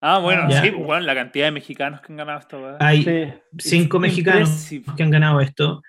[0.01, 0.62] Ah, bueno, Ya.
[0.62, 2.77] sí, pues, bueno, la cantidad de mexicanos que han ganado esta weá.
[2.81, 3.33] Hay Sí.
[3.59, 4.94] cinco Es mexicanos impresivo.
[4.97, 5.83] que han ganado esto.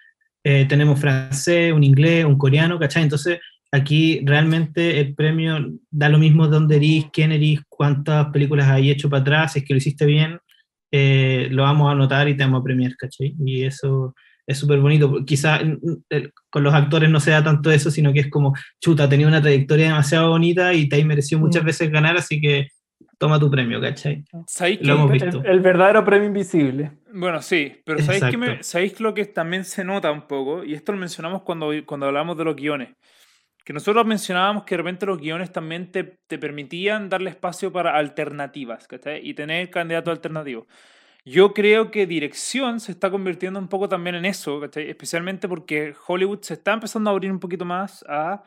[0.43, 3.03] Eh, tenemos francés, un inglés, un coreano, ¿cachai?
[3.03, 3.39] Entonces,
[3.71, 5.58] aquí realmente el premio
[5.91, 9.65] da lo mismo dónde eres, quién eres, cuántas películas hay hecho para atrás, si es
[9.65, 10.39] que lo hiciste bien,
[10.91, 13.36] eh, lo vamos a anotar y te vamos a premiar, ¿cachai?
[13.45, 14.15] Y eso
[14.49, 15.23] es súper bonito.
[15.25, 15.59] Quizá
[16.49, 19.41] con los actores no se da tanto eso, sino que es como, chuta, tenía una
[19.41, 21.65] trayectoria demasiado bonita y te ha merecido muchas mm.
[21.67, 22.69] veces ganar, así que
[23.19, 24.25] toma tu premio, ¿cachai?
[24.81, 25.43] Lo hemos visto.
[25.45, 26.93] El, verdadero premio invisible.
[27.13, 30.63] Bueno, sí, pero ¿sabéis, que ¿sabéis lo que también se nota un poco?
[30.63, 32.89] Y esto lo mencionamos cuando, cuando hablamos de los guiones.
[33.63, 37.95] Que nosotros mencionábamos que de repente los guiones también te, te permitían darle espacio para
[37.95, 39.21] alternativas, ¿cachai?
[39.23, 40.65] Y tener candidatos alternativos.
[41.29, 44.89] Yo creo que dirección se está convirtiendo un poco también en eso, ¿cachai?
[44.89, 48.43] especialmente porque Hollywood se está empezando a abrir un poquito más a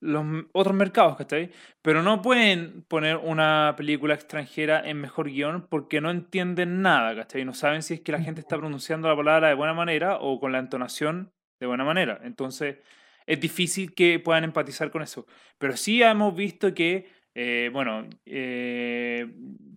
[0.00, 1.52] los otros mercados, ¿cachai?
[1.80, 7.44] Pero no pueden poner una película extranjera en mejor guion porque no entienden nada, ¿cachai?
[7.44, 10.40] No saben si es que la gente está pronunciando la palabra de buena manera o
[10.40, 12.20] con la entonación de buena manera.
[12.24, 12.78] Entonces,
[13.26, 15.24] es difícil que puedan empatizar con eso.
[15.58, 19.32] Pero sí hemos visto que, eh, bueno, eh,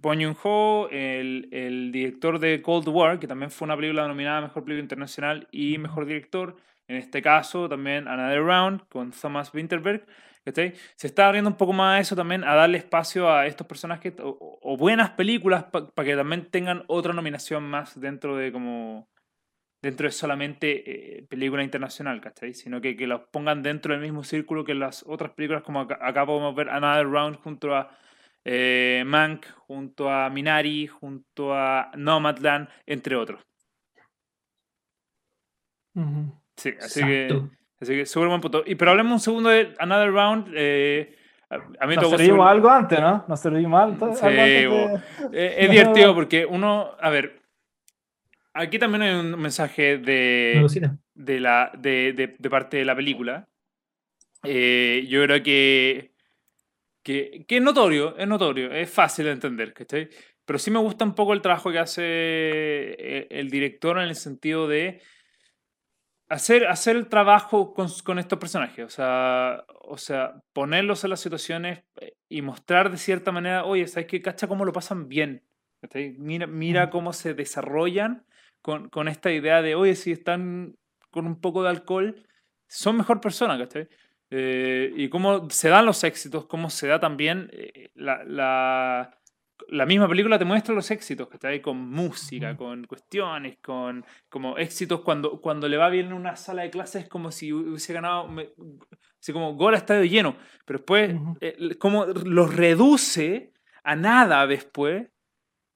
[0.05, 4.41] Bong Joon-ho, el, el director de Cold War, que también fue una película nominada a
[4.41, 10.05] Mejor Película Internacional y Mejor Director, en este caso también Another Round con Thomas Winterberg,
[10.53, 14.13] se está abriendo un poco más a eso también, a darle espacio a estos personajes
[14.19, 19.09] o, buenas películas para que también tengan otra nominación más dentro de como
[19.81, 22.53] dentro de solamente eh, película internacional, ¿cachai?
[22.53, 26.25] Sino que, que los pongan dentro del mismo círculo que las otras películas, como acá,
[26.27, 27.97] podemos ver Another Round junto a
[28.45, 33.41] eh, Mank, junto a Minari, junto a Nomadland, entre otros.
[36.55, 37.41] Sí, así que,
[37.79, 38.63] así que súper buen punto.
[38.65, 40.53] Y pero hablemos un segundo de Another Round.
[40.55, 41.17] Eh,
[41.49, 43.25] a mí Nos servimos algo antes, ¿no?
[43.27, 45.01] Nos servimos algo, sí, antes.
[45.33, 47.41] Eh, es divertido porque uno, a ver,
[48.53, 50.65] aquí también hay un mensaje de,
[51.13, 53.47] de, la, de, de, parte de la película.
[54.43, 56.14] Eh, yo creo que,
[57.05, 60.09] que, que, es notorio, es notorio, es fácil de entender, ¿cachai?
[60.43, 64.67] Pero sí me gusta un poco el trabajo que hace el director en el sentido
[64.67, 65.01] de
[66.29, 71.19] hacer, hacer el trabajo con, con, estos personajes, o sea, o sea, ponerlos en las
[71.19, 74.21] situaciones eh, y mostrar de cierta manera, oye, ¿sabes qué?
[74.23, 75.43] Cacha cómo lo pasan bien.
[76.17, 78.25] Mira, mira cómo se desarrollan
[78.63, 80.75] con, con, esta idea de, oye, si están
[81.11, 82.25] con un poco de alcohol,
[82.67, 83.87] son mejor personas, ¿cachai?
[84.37, 89.17] Eh, y cómo se dan los éxitos, cómo se da también eh, la, la
[89.69, 94.05] la misma película te muestra los éxitos, que está ahí con música, con cuestiones, con
[94.29, 97.93] como éxitos cuando, cuando le va bien en una sala de clases como si hubiese
[97.93, 98.29] ganado,
[99.19, 105.07] así como gol a estadio lleno, pero después eh, como los reduce a nada después,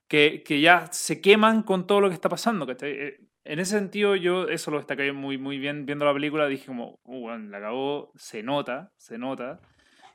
[0.07, 2.67] que, que, ya se queman con todo lo que está pasando.
[2.81, 6.67] Eh, en ese sentido yo eso lo destaqué muy, muy bien viendo la película, dije
[6.67, 9.59] como, uh, bueno, la acabó, se nota, se nota.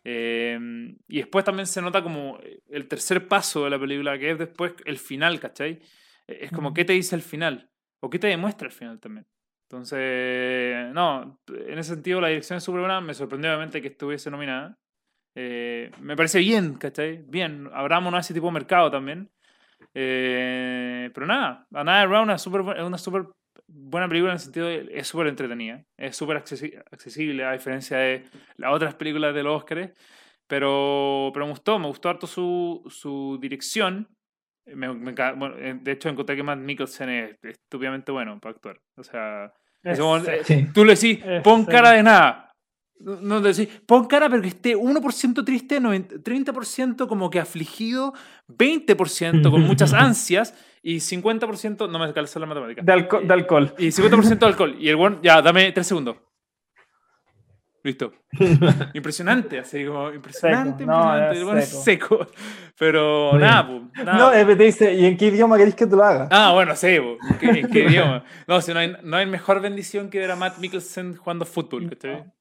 [0.04, 4.38] Em, y después también se nota como el tercer paso de la película, que es
[4.38, 5.80] después el final, ¿cachai?
[6.28, 7.68] E-, es como, ¿qué te dice el final?
[8.00, 9.26] ¿O qué te demuestra el final también?
[9.68, 13.00] Entonces, no, en ese sentido la dirección es súper buena.
[13.00, 14.78] Me sorprendió obviamente que estuviese nominada.
[15.34, 17.24] Eh, me parece bien, ¿cachai?
[17.26, 19.32] Bien, abramos a ese tipo de mercado también.
[19.94, 23.26] Eh, pero nada, Another Round es una súper
[23.66, 28.24] buena película en el sentido de es súper entretenida, es súper accesible a diferencia de
[28.56, 29.92] las otras películas de los Oscars,
[30.46, 34.08] pero, pero me gustó, me gustó harto su, su dirección.
[34.66, 38.80] Me, bueno, eh, de hecho, encontré que Matt Mikkelsen es estúpidamente bueno para actuar.
[38.96, 42.50] O sea, eh, tú le decís, pon cara de nada.
[43.00, 48.14] No, decís, pon cara pero que esté 1% triste, 30% como que afligido,
[48.48, 52.82] 20% con muchas ansias y 50%, no me calza la matemática.
[52.82, 52.92] De,
[53.26, 53.74] de, alcohol.
[53.78, 54.76] Y 50% de alcohol.
[54.78, 56.16] Y el one, ya, dame 3 segundos.
[57.84, 58.14] Listo.
[58.94, 61.38] impresionante, así como impresionante, impresionante.
[61.38, 62.26] el es seco.
[62.78, 64.06] Pero nada, pues.
[64.06, 66.26] No, te dice, ¿y en qué idioma querés que te lo haga?
[66.30, 66.96] Ah, bueno, sí,
[67.42, 68.24] ¿En qué, idioma?
[68.48, 71.90] No, si no hay, no hay mejor bendición que ver a Matt Mikkelsen jugando fútbol,
[71.90, 72.12] ¿cachai?
[72.12, 72.34] No,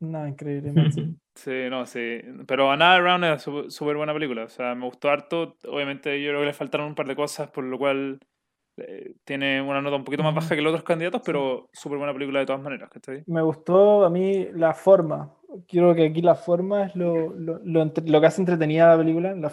[0.00, 0.72] increíble.
[1.34, 2.20] sí, no, sí.
[2.46, 3.42] Pero Another Round es
[3.74, 4.44] súper buena película.
[4.44, 5.56] O sea, me gustó harto.
[5.68, 8.18] Obviamente, yo creo que le faltaron un par de cosas, por lo cual
[8.78, 12.14] eh, tiene una nota un poquito más baja que los otros candidatos, pero súper buena
[12.14, 12.90] película de todas maneras.
[13.26, 15.34] Me gustó a mí la forma.
[15.66, 19.34] Quiero que aquí la forma es lo, lo, lo, que hace entretenida la película.
[19.34, 19.52] La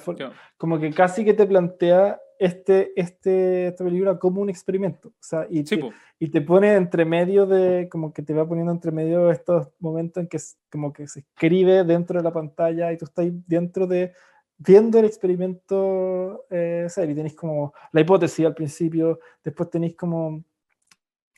[0.57, 5.09] Como que casi que te plantea este, este, esta película como un experimento.
[5.09, 5.79] O sea, y, te,
[6.19, 10.21] y te pone entre medio de, como que te va poniendo entre medio estos momentos
[10.21, 10.37] en que
[10.71, 14.13] como que se escribe dentro de la pantalla y tú estás dentro de,
[14.57, 20.43] viendo el experimento eh, y tenéis como la hipótesis al principio, después tenéis como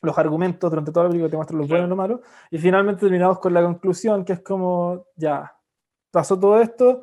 [0.02, 1.82] los argumentos durante toda la película, te muestran lo Claro.
[1.82, 5.54] bueno y lo malo, y finalmente terminamos con la conclusión, que es como, ya,
[6.10, 7.02] pasó todo esto,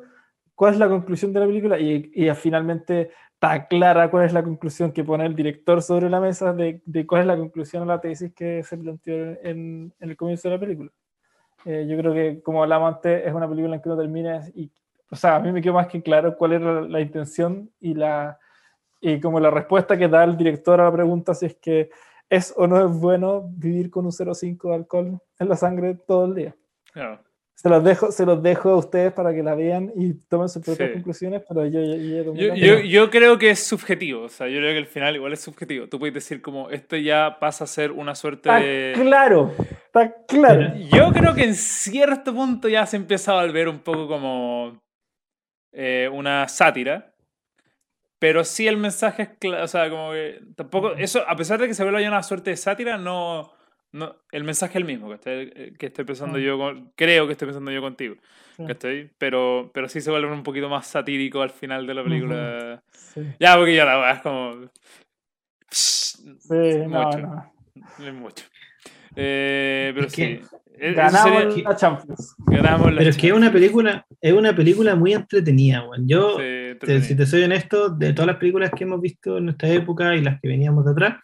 [0.54, 1.78] ¿cuál es la conclusión de la película?
[1.78, 6.18] Y, y finalmente está clara cuál es la conclusión que pone el director sobre la
[6.18, 10.16] mesa de, cuál es la conclusión a la tesis que se planteó en, en el
[10.16, 10.90] comienzo de la película.
[11.64, 14.72] Eh, yo creo que, como hablamos antes, es una película en que uno termina y,
[15.08, 18.38] o sea, a mí me quedó más que claro cuál era la intención y la
[19.00, 21.90] y como la respuesta que da el director a la pregunta si es que
[22.28, 26.24] es o no es bueno vivir con un 0,5 de alcohol en la sangre todo
[26.24, 26.56] el día.
[26.92, 27.20] Claro.
[27.60, 30.62] Se los dejo, se los dejo a ustedes para que la vean y tomen sus
[30.64, 30.94] propias Sí.
[30.94, 32.84] conclusiones, pero yo, yo, yo tomé Yo, la yo, mía.
[32.84, 35.88] yo creo que es subjetivo, o sea, yo creo que el final igual es subjetivo.
[35.88, 38.92] Tú puedes decir como, esto ya pasa a ser una suerte Está de...
[38.94, 39.52] claro,
[39.86, 40.72] está claro.
[40.92, 44.80] Yo creo que en cierto punto ya se empieza a volver un poco como
[45.72, 47.12] eh, una sátira.
[48.20, 51.66] Pero sí el mensaje es claro, o sea, como que tampoco, eso, a pesar de
[51.66, 53.50] que se vuelva ya una suerte de sátira, no,
[53.92, 56.42] no el mensaje es el mismo que estoy, que estoy pensando Mm.
[56.42, 58.16] yo, con- creo que estoy pensando yo contigo,
[58.56, 58.64] Sí.
[58.66, 59.10] ¿cachai?
[59.18, 62.82] Pero, pero sí se vuelve un poquito más satírico al final de la película.
[62.92, 64.70] Sí, Ya, porque ya la weá es como...
[65.70, 66.18] sí,
[66.88, 67.18] no, mucho.
[67.18, 67.52] no.
[67.98, 68.44] No es mucho.
[69.16, 70.56] Eh, pero Es que sí.
[70.80, 72.34] Eh, eso Ganamos sería- la Champions.
[72.38, 76.06] ganamos la Pero es que es una película, es una película muy entretenida, weón.
[76.06, 77.04] Yo, Sí, te- entretenido.
[77.04, 80.22] si te soy honesto, de todas las películas que hemos visto en nuestra época y
[80.22, 81.14] las que veníamos de atrás,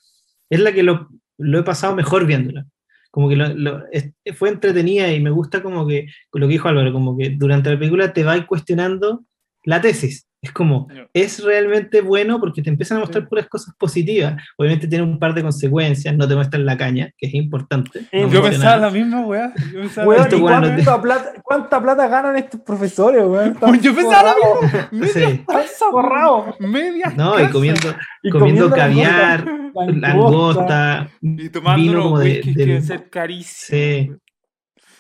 [0.51, 2.67] es la que lo, lo he pasado mejor viéndola.
[3.11, 7.31] Como que fue entretenida y me gusta como que, lo que dijo Álvaro, como que
[7.31, 9.25] durante la película te va cuestionando
[9.63, 10.27] la tesis.
[10.45, 13.29] Es como, es realmente bueno porque te empiezan a mostrar Sí.
[13.31, 14.35] puras cosas positivas.
[14.59, 18.01] Obviamente tiene un par de consecuencias, no te muestran la caña, que es importante.
[18.13, 18.77] Yo no Yo pensaba nada.
[18.89, 19.55] la misma weá.
[19.73, 23.23] Yo pensaba Weón, la Esto, ¿y weón, no cuánta, plata, cuánta plata ganan estos profesores,
[23.25, 23.79] misma.
[23.81, 24.89] Yo pensaba la forrados, misma.
[24.93, 25.45] Media Sí.
[25.47, 26.61] taza, forrados.
[26.61, 27.89] Media No, y comiendo,
[28.23, 29.93] Y comiendo langosta, caviar, langosta.
[30.09, 33.57] langosta, Y tomando vino como de- whiskies que ser carísimos.
[33.71, 34.11] Sí.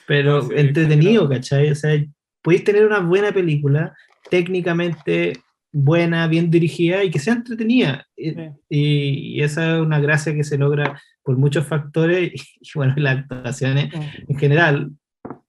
[0.06, 1.28] pero No, sí, entretenido.
[1.28, 1.70] ¿cachai?
[1.70, 2.02] O sea,
[2.42, 3.94] podéis tener una buena película,
[4.30, 5.34] técnicamente
[5.72, 8.06] buena, bien dirigida y que sea entretenida.
[8.16, 8.50] Y, Sí.
[8.68, 13.92] y esa es una gracia que se logra por muchos factores y, bueno, las actuaciones
[14.28, 14.90] en general.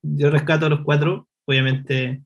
[0.01, 2.21] Yo rescato a los cuatro, obviamente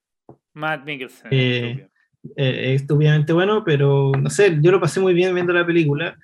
[0.53, 1.27] Matt Mikkelsen.
[1.31, 1.87] Eh,
[2.35, 6.17] eh, es obviamente bueno, pero no sé, yo lo pasé muy bien viendo la película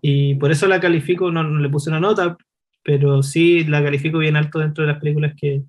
[0.00, 2.36] y por eso la califico, no, no le puse una nota,
[2.82, 5.62] pero sí la califico bien alto dentro de las películas que,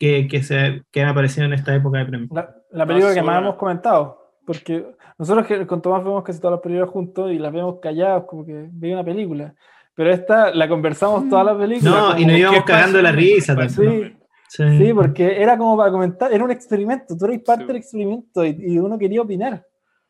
[0.00, 2.30] que, que, se, que han aparecido en esta época de premios.
[2.32, 4.18] La, la película que más hemos comentado.
[4.46, 4.84] Porque
[5.18, 8.44] nosotros que con Tomás vemos casi todas las películas juntos y las vemos callados, como
[8.44, 9.54] que veía una película.
[9.94, 11.90] Pero esta la conversamos toda la película.
[11.90, 14.18] No, y nos íbamos ¿Qué cagando la risa también.
[14.48, 14.62] Sí.
[14.78, 17.66] Sí, porque era como para comentar, era un experimento, tú eres parte Sí.
[17.68, 19.64] del experimento y, y uno quería opinar.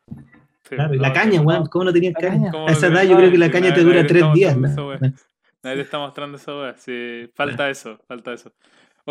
[0.07, 1.13] Sí, Claro, y la sí.
[1.13, 2.33] caña, weón, ¿cómo no tenían La caña?
[2.37, 2.51] caña.
[2.51, 4.57] ¿Cómo A esa edad yo creo que la sí, caña te dura tres días.
[4.57, 6.73] Nadie te está mostrando esa weá.
[6.77, 8.51] Sí, falta eso, falta eso.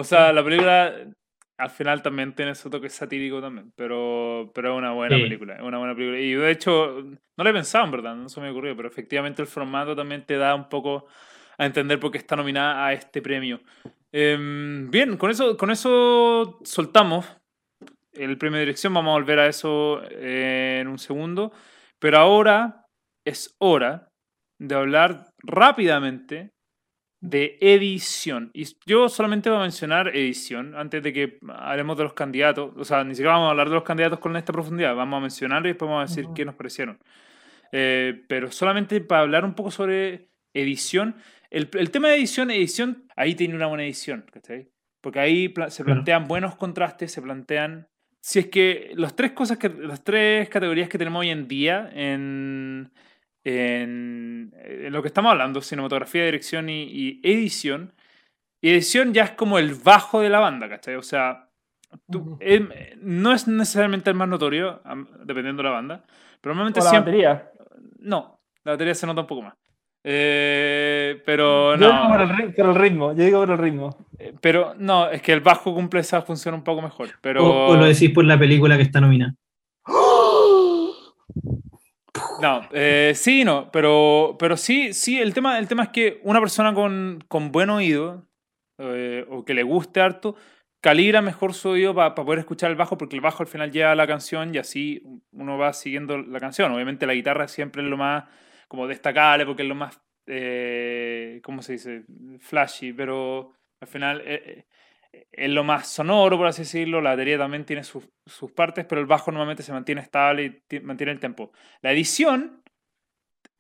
[0.00, 0.94] O sea, la película
[1.58, 5.22] al final también tiene su toque satírico también, pero, pero es una buena Sí.
[5.22, 6.18] película, es una buena película.
[6.18, 7.02] Y de hecho,
[7.36, 10.24] no lo he pensado en verdad, no se me ocurrió, pero efectivamente el formato también
[10.24, 11.06] te da un poco
[11.58, 13.60] a entender por qué está nominada a este premio.
[14.10, 17.26] Em, bien, con eso, con eso soltamos
[18.14, 21.52] el premio de dirección, vamos a volver a eso eh, en un segundo,
[21.98, 22.86] pero ahora
[23.26, 24.08] es hora
[24.58, 26.52] de hablar rápidamente
[27.20, 28.50] de edición.
[28.54, 32.72] Y yo solamente voy a mencionar edición antes de que hablemos de los candidatos.
[32.76, 34.94] O sea, ni siquiera vamos a hablar de los candidatos con esta profundidad.
[34.94, 36.34] Vamos a mencionarlos y después vamos a decir Ujú.
[36.34, 36.98] qué nos parecieron.
[37.72, 41.16] Eh, pero solamente para hablar un poco sobre edición.
[41.50, 44.70] El, el tema de edición, edición, ahí tiene una buena edición, ¿cachai?
[45.00, 47.88] Porque ahí pla- se plantean buenos contrastes, se plantean...
[48.22, 51.90] Si es que las tres cosas que, las tres categorías que tenemos hoy en día
[51.94, 52.92] en,
[53.44, 57.92] en, en lo que estamos hablando, cinematografía, dirección y, y edición,
[58.60, 60.96] y edición ya es como el bajo de la banda, ¿cachai?
[60.96, 61.48] O sea,
[62.10, 62.68] tú- em,
[63.00, 64.82] no es necesariamente el más notorio,
[65.24, 66.04] dependiendo de la banda,
[66.40, 67.12] pero normalmente O la siempre...
[67.12, 67.50] batería.
[68.00, 69.54] No, la batería se nota un poco más.
[70.02, 73.58] Eh, pero Yo digo por el, no, ri- por el ritmo, yo digo por el
[73.58, 73.96] ritmo.
[74.18, 77.08] eh, pero no, es que el bajo cumple esa función un poco mejor.
[77.20, 79.34] Pero O, o lo decís por la película que está nominada.
[82.40, 86.40] No, eh, sí, no, pero, pero sí, sí, el tema, el tema es que una
[86.40, 88.26] persona con, con buen oído
[88.78, 90.36] eh, o que le guste harto,
[90.80, 93.94] calibra mejor su oído para poder escuchar el bajo, porque el bajo al final lleva
[93.94, 95.02] la canción y así
[95.32, 96.72] uno va siguiendo la canción.
[96.72, 98.24] Obviamente la guitarra siempre es lo más
[98.68, 102.04] como destacable porque es lo más, eh, ¿cómo se dice?
[102.38, 104.66] Flashy, pero al final eh, eh,
[105.12, 107.00] es lo más sonoro, por así decirlo.
[107.00, 110.50] La batería también tiene sus, sus partes, pero el bajo normalmente se mantiene estable y
[110.66, 111.52] ti- mantiene el tempo.
[111.82, 112.62] La edición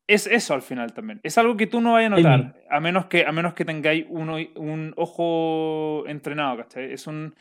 [0.06, 1.20] es eso al final también.
[1.22, 4.06] Es algo que tú no vayas a notar, a menos que, a menos que tengáis
[4.08, 6.92] uno, un ojo entrenado, ¿cachai?
[6.92, 7.34] Es, un,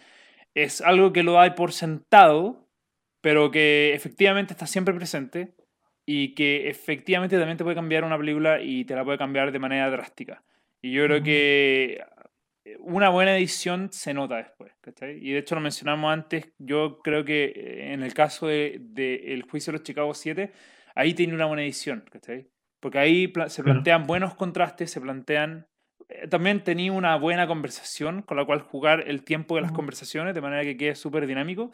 [0.54, 2.68] es algo que lo dais por sentado,
[3.22, 5.56] pero que efectivamente está siempre presente
[6.06, 9.60] y que efectivamente también te puede cambiar una película y te la puede cambiar de
[9.60, 10.44] manera drástica.
[10.82, 12.04] Y yo creo que
[12.80, 15.18] una buena edición se nota después, ¿cachai?
[15.18, 19.44] Y de hecho lo mencionamos antes, yo creo que en el caso del de, El
[19.44, 20.52] juicio de los Chicago 7,
[20.96, 22.50] ahí tiene una buena edición, ¿cachai?
[22.80, 25.68] Porque ahí se plantean buenos contrastes, se plantean...
[26.08, 30.34] Eh, también tenía una buena conversación con la cual jugar el tiempo de las conversaciones
[30.34, 31.72] de manera que quede súper dinámico,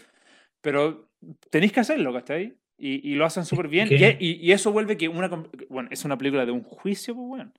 [0.62, 1.12] pero
[1.52, 2.58] tenéis que hacerlo, ¿cachai?
[2.78, 3.88] Y, y lo hacen súper bien.
[3.92, 5.30] Y, y, eso vuelve que una...
[5.70, 7.54] Bueno, es una película de un juicio, pues bueno.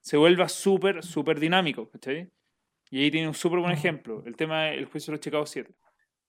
[0.00, 2.28] Se vuelva súper, súper dinámico, ¿cachai?
[2.90, 5.70] Y ahí tiene un súper buen ejemplo, el tema del juicio de los Chicago 7.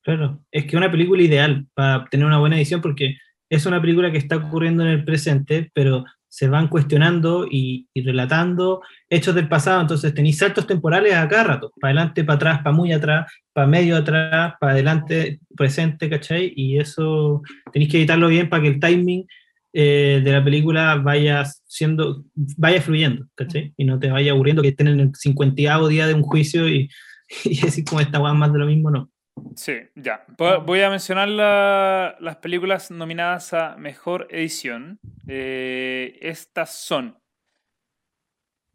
[0.02, 3.16] Claro, es que una película ideal para tener una buena edición porque
[3.50, 8.82] es una película que está ocurriendo en el presente, pero se van cuestionando y, relatando
[9.10, 12.76] hechos del pasado, entonces tenéis saltos temporales a cada rato, para adelante, para atrás, para
[12.76, 16.52] muy atrás, para medio atrás, para adelante, presente, ¿cachai?
[16.54, 17.42] Y eso
[17.72, 19.26] tenéis que editarlo bien para que el timing
[19.72, 23.72] eh, de la película vaya siendo, vaya fluyendo, ¿cachai?
[23.76, 26.88] Y no te vaya aburriendo que estén en el 50 día de un juicio y,
[27.44, 29.10] y decir como esta más de lo mismo, no.
[29.56, 30.24] Sí, ya.
[30.36, 34.98] Voy a mencionar las películas nominadas a Mejor Edición.
[35.26, 37.18] Eh, estas son...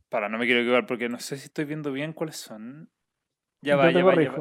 [0.09, 2.89] Para, no me quiero equivocar porque no sé si estoy viendo bien cuáles son.
[3.61, 4.33] Ya va, ya va, ya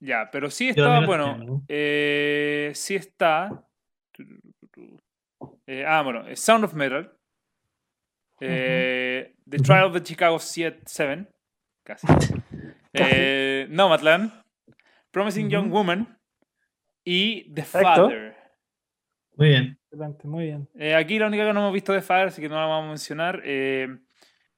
[0.00, 3.66] Ya, pero sí está, bueno, eh, sí está...
[5.66, 7.12] Eh, ah, bueno, Sound of Metal.
[8.38, 11.28] The Trial of the Chicago 7,
[11.84, 12.06] casi.
[13.68, 14.44] Nomadland.
[15.14, 16.18] Promising Young Woman
[17.04, 18.36] y The Father.
[19.36, 19.78] Muy bien.
[20.24, 20.68] Muy bien.
[20.74, 22.86] Eh, aquí la única que no hemos visto de Father, así que no la vamos
[22.86, 23.40] a mencionar.
[23.44, 23.96] Eh,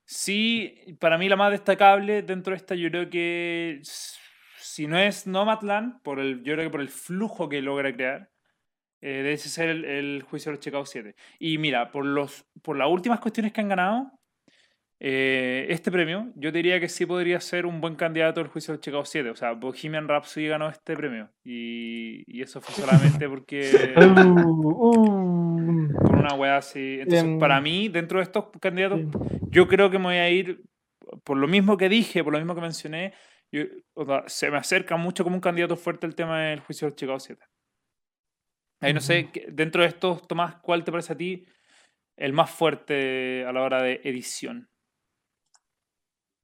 [0.04, 5.26] sí, para mí la más destacable dentro de esta, yo creo que si no es
[5.26, 8.30] Nomadland, por el, yo creo que por el flujo que logra crear,
[9.06, 11.14] eh, debe ser el, juicio de los Chicago 7.
[11.38, 14.10] Y mira, por, los, por las últimas cuestiones que han ganado,
[14.98, 18.80] eh, este premio, yo diría que sí podría ser un buen candidato al juicio de
[18.80, 19.30] Chicago 7.
[19.30, 21.30] O sea, Bohemian Rhapsody ganó este premio.
[21.44, 23.94] Y, y eso fue solamente porque.
[23.96, 25.92] Uh, uh.
[26.02, 26.98] por una wea así.
[27.00, 29.02] Entonces, para mí, dentro de estos candidatos,
[29.50, 30.64] yo creo que me voy a ir.
[31.22, 33.14] Por lo mismo que dije, por lo mismo que mencioné,
[34.26, 37.40] se me acerca mucho como un candidato fuerte el tema del juicio de Chicago 7.
[38.80, 41.46] Ahí no sé, dentro de estos, Tomás, ¿cuál te parece a ti
[42.16, 44.68] el más fuerte a la hora de edición?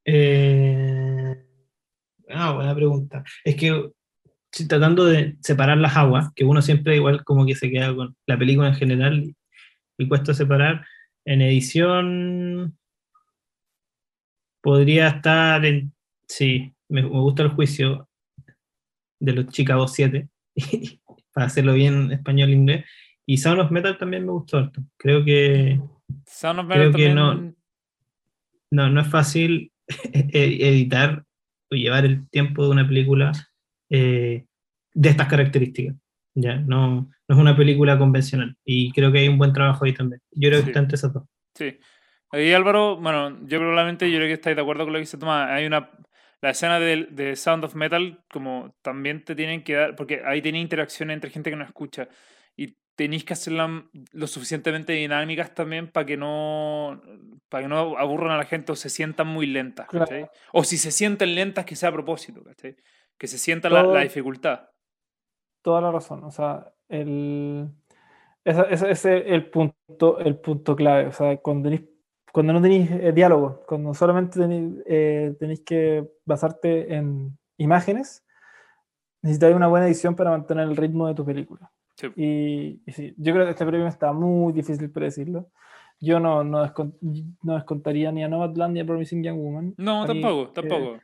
[0.05, 1.35] Eh,
[2.31, 3.23] ah, buena pregunta.
[3.45, 3.91] Es que
[4.69, 8.39] tratando de separar las aguas, que uno siempre igual como que se queda con la
[8.39, 9.35] película en general
[9.99, 10.87] y cuesta separar,
[11.25, 12.77] en edición
[14.61, 15.93] podría estar en...
[16.29, 18.09] Sí, me, gusta el juicio
[19.21, 20.29] de los Chicago 7,
[21.33, 22.85] para hacerlo bien español e inglés.
[23.27, 24.83] Y Sound of Metal también me gustó harto.
[24.97, 25.81] Creo que...
[26.27, 27.15] Sound of Metal también...
[27.15, 27.55] no,
[28.71, 29.73] no, no es fácil
[30.13, 31.25] E-, editar
[31.71, 33.33] o llevar el tiempo de una película
[33.91, 34.45] eh,
[34.95, 35.97] de estas características.
[36.35, 36.57] ¿ya?
[36.57, 38.57] No, no, es una película convencional.
[38.65, 40.21] Y creo que hay un buen trabajo ahí también.
[40.33, 41.25] Yo creo que está entre esas dos.
[41.55, 41.79] Sí.
[42.31, 45.19] Ahí Álvaro, bueno, yo probablemente, yo creo que estáis de acuerdo con lo que dice
[45.19, 45.51] Tomás.
[45.51, 45.91] Hay una.
[46.43, 50.43] La escena de, de, Sound of Metal, como también te tienen que dar, porque ahí
[50.43, 52.09] tiene interacción entre gente que no escucha
[52.95, 57.01] tenéis que hacerlas lo suficientemente dinámicas también para que no
[57.49, 59.89] para que no aburran a la gente o se sientan muy lentas.
[60.53, 62.43] O si se sienten lentas, que sea a propósito,
[63.19, 64.71] que se sienta la, dificultad.
[65.63, 66.25] Toda la razón.
[66.25, 67.69] O sea, el,
[68.45, 71.07] ese, es el punto, el punto clave.
[71.07, 71.71] O sea, cuando,
[72.33, 74.41] cuando no tenéis eh, diálogo, cuando solamente
[74.87, 78.25] eh, tenéis, que basarte en imágenes,
[79.21, 81.71] necesitáis una buena edición para mantener el ritmo de tu película.
[82.17, 85.51] Y, sí, yo creo que este premio está muy difícil predecirlo.
[86.01, 86.73] Yo no, no,
[87.43, 89.75] no descontaría ni a Nomadland ni a Promising Young Woman.
[89.77, 90.99] No, tampoco, tampoco.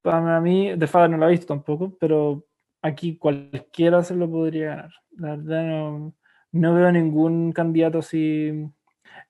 [0.00, 2.46] Para mí, The Father no lo ha visto tampoco, pero
[2.80, 4.90] aquí cualquiera se lo podría ganar.
[5.18, 6.14] La verdad no,
[6.52, 8.70] no veo ningún candidato así.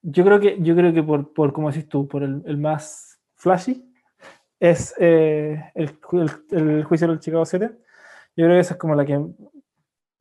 [0.01, 3.20] Yo creo que, yo creo que por, por como decís tú, por el, el más
[3.34, 3.84] flashy,
[4.59, 5.90] es eh, el,
[6.51, 7.70] el, juicio del Chicago 7.
[8.36, 9.20] Yo creo que esa es como la que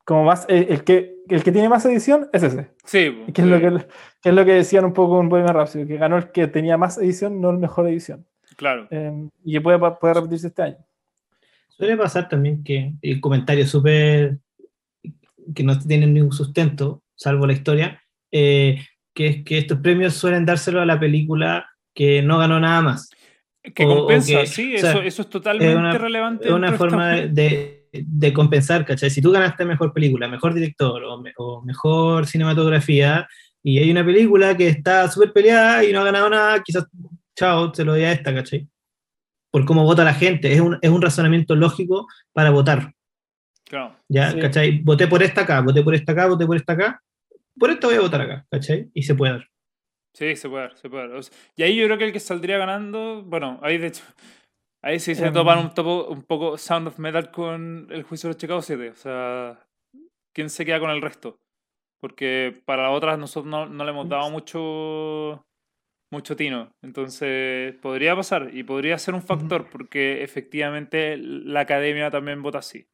[0.03, 2.71] como más, eh, el, que, el que tiene más edición es ese.
[2.83, 3.23] Sí.
[3.33, 3.85] Que es, lo que,
[4.23, 6.97] es lo que decían un poco en Bohemian Rhapsody, que ganó el que tenía más
[6.97, 8.25] edición, no el mejor edición.
[8.57, 8.87] Claro.
[8.89, 10.77] Em, y que puede, puede repetirse este año.
[11.69, 14.39] Suele pasar también que el comentario súper
[15.55, 18.01] que no tienen ningún sustento, salvo la historia,
[18.31, 18.79] eh,
[19.13, 23.09] que, que estos premios suelen dárselo a la película que no ganó nada más.
[23.75, 26.47] Que O- o compensa, que- sí, o sea, eso, eso es totalmente es una- relevante.
[26.47, 29.09] Es una forma esta- de, de- de compensar, ¿cachai?
[29.09, 33.27] Si tú ganaste mejor película, mejor director o, me- o mejor cinematografía,
[33.63, 36.85] y hay una película que está súper peleada y no ha ganado nada, quizás,
[37.37, 38.67] chao, se lo doy a esta, ¿cachai?
[39.51, 40.51] Por cómo vota la gente.
[40.53, 42.93] Es un, es un razonamiento lógico para votar.
[43.65, 43.95] Claro.
[44.07, 44.31] ¿Ya?
[44.31, 44.39] Sí.
[44.39, 44.79] ¿Cachai?
[44.79, 47.01] Voté por esta acá, voté por esta acá, voté por esta acá.
[47.57, 48.89] Por esta voy a votar acá, ¿cachai?
[48.93, 49.47] Y se puede dar.
[50.13, 51.07] Sí, se puede, dar, se puede.
[51.07, 51.17] dar.
[51.17, 54.03] O sea, y ahí yo creo que el que saldría ganando, bueno, ahí de hecho,
[54.83, 55.33] ahí sí se Em.
[55.33, 58.89] topan un, topo, un poco Sound of Metal con el juicio de los Chicago 7.
[58.89, 59.59] O sea,
[60.33, 61.39] ¿quién se queda con el resto?
[62.01, 65.45] Porque para otras nosotros no, no le hemos dado mucho,
[66.11, 66.71] mucho tino.
[66.81, 72.85] Entonces, podría pasar y podría ser un factor porque efectivamente la academia también vota así.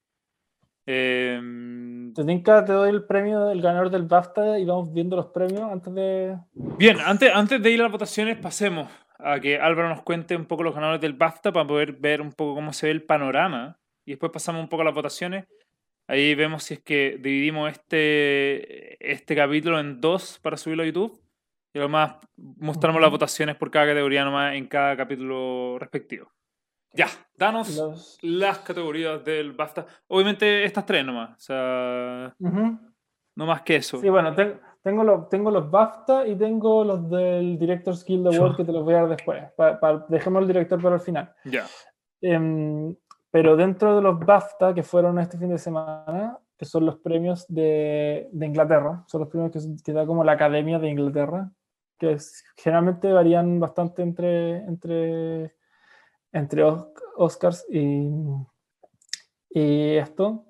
[0.90, 5.94] Em, Te doy el premio del ganador del BAFTA y vamos viendo los premios antes
[5.94, 6.38] de.
[6.54, 8.88] Bien, antes, antes de ir a las votaciones, pasemos
[9.20, 12.32] a que Álvaro nos cuente un poco los ganadores del BAFTA para poder ver un
[12.32, 13.78] poco cómo se ve el panorama.
[14.06, 15.46] Y después pasamos un poco a las votaciones.
[16.08, 21.22] Ahí vemos si es que dividimos este, este capítulo en dos para subirlo a YouTube.
[21.74, 26.32] Y además mostramos las votaciones por cada categoría nomás en cada capítulo respectivo.
[26.98, 28.18] Ya, danos Los...
[28.24, 29.86] las categorías del BAFTA.
[30.08, 31.38] Obviamente estas tres nomás.
[31.38, 32.80] O sea, Ujú.
[33.36, 33.98] no más que eso.
[34.00, 38.56] Sí, bueno, ten- tengo, los, tengo los BAFTA y tengo los del Directors Guild Award
[38.58, 39.44] que te los voy a dar después.
[39.56, 41.32] Pa- pa- dejemos el director para el final.
[41.46, 41.66] Ya.
[42.22, 42.96] Em,
[43.30, 47.46] pero dentro de los BAFTA que fueron este fin de semana, que son los premios
[47.48, 51.52] de, de Inglaterra, son los premios que, que da como la Academia de Inglaterra,
[52.00, 55.54] que es- generalmente varían bastante entre, entre,
[56.32, 58.10] entre Os- Oscars y,
[59.50, 60.44] y esto.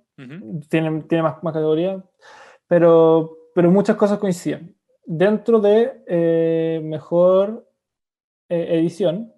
[0.70, 2.04] Tiene, tiene más, más categoría,
[2.68, 4.76] pero, pero muchas cosas coinciden.
[5.06, 7.70] Dentro de eh, mejor
[8.50, 9.32] eh, edición,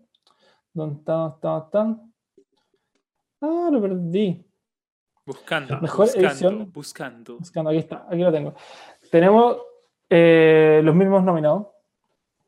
[0.73, 1.13] ¿dónde está?
[1.13, 1.49] ¿Dónde está?
[1.49, 2.13] ¿Dónde están?
[3.41, 4.45] Ah, lo perdí.
[5.25, 5.79] Buscando.
[5.81, 6.71] Mejor buscando, edición.
[6.71, 7.37] Buscando.
[7.37, 8.53] Buscando, aquí está, aquí lo tengo.
[9.11, 9.57] Tenemos
[10.09, 11.67] eh, los mismos nominados.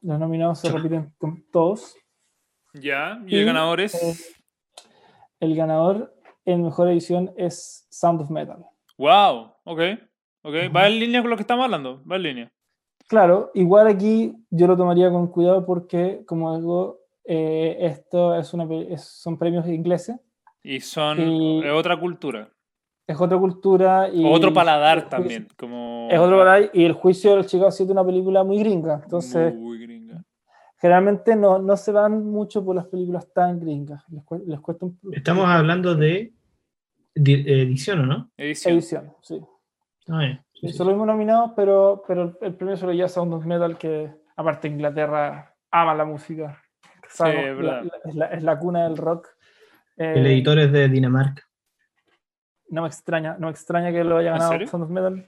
[0.01, 1.95] Los nominados se repiten con todos.
[2.73, 3.93] Ya, y el Y, ganador es.
[3.95, 4.15] eh,
[5.39, 6.13] El ganador
[6.45, 8.63] en mejor edición es Sound of Metal.
[8.97, 9.79] wow, ok.
[10.43, 12.01] Ok, va en línea con lo que estamos hablando.
[12.09, 12.51] Va en línea.
[13.07, 18.67] Claro, igual aquí yo lo tomaría con cuidado porque, como digo, eh, esto es una,
[18.89, 20.17] es- son premios ingleses,
[20.63, 22.49] Y son Y- es otra cultura.
[23.07, 24.23] es otra cultura y...
[24.25, 25.47] otro paladar el juicio- también.
[25.57, 28.59] Como, Es otro paladar y el juicio de los Chicago 7 es una película muy
[28.59, 29.90] gringa, entonces Muy gringa.
[30.81, 34.85] Generalmente no, no se van mucho por las películas tan gringas, les, cue- les cuesta
[34.87, 36.33] un Estamos hablando de
[37.13, 38.31] di- edición, ¿o no?
[38.35, 38.73] Edición.
[38.73, 39.39] edición, sí.
[40.09, 40.39] Ah.
[40.53, 43.77] Sí, sí, los mismos nominados, pero, pero el premio se lo lleva Sound of Metal,
[43.77, 46.61] que aparte Inglaterra ama la música.
[47.07, 49.27] Sabemos, es la- la- es, la, es la cuna del rock.
[49.97, 51.43] Eh, El editor es de Dinamarca.
[52.69, 54.67] No me extraña, no me extraña que lo haya ¿En ganado?
[54.67, 55.27] Sound of Metal.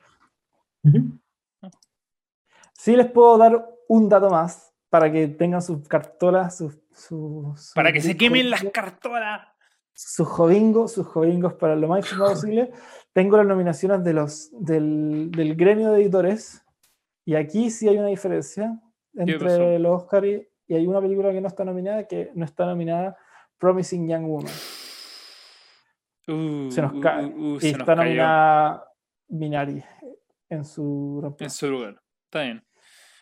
[2.73, 6.63] Sí les puedo dar un dato más para que tengan sus cartolas,
[6.93, 7.73] sus...
[7.73, 9.47] Para que se quemen las cartolas.
[9.91, 12.71] Sus jovingos, sus jovingos para lo más posible.
[13.11, 16.63] Tengo las nominaciones de los, del, del gremio de editores
[17.25, 18.79] y aquí sí hay una diferencia
[19.15, 22.67] entre los Oscar y, y hay una película que no está nominada, que no está
[22.67, 23.17] nominada
[23.57, 24.53] Promising Young Woman.
[26.27, 27.25] Uh, Se nos uh, cae.
[27.25, 28.91] uh, uh, y está nominada
[29.27, 29.83] Minari
[30.49, 31.99] en su en su lugar.
[32.25, 32.63] Está bien.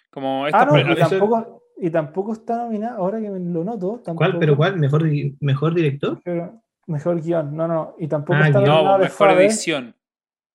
[0.09, 4.01] Como Ah, esta no, tampoco, y tampoco está nominada, ahora que me lo noto.
[4.03, 4.03] ¿Cuál?
[4.03, 4.77] tampoco- ¿Pero cuál?
[4.77, 5.03] ¿Mejor,
[5.39, 6.19] mejor director?
[6.23, 9.95] pero- mejor guion, no, no, y tampoco Ah, está no, nominada The mejor edición.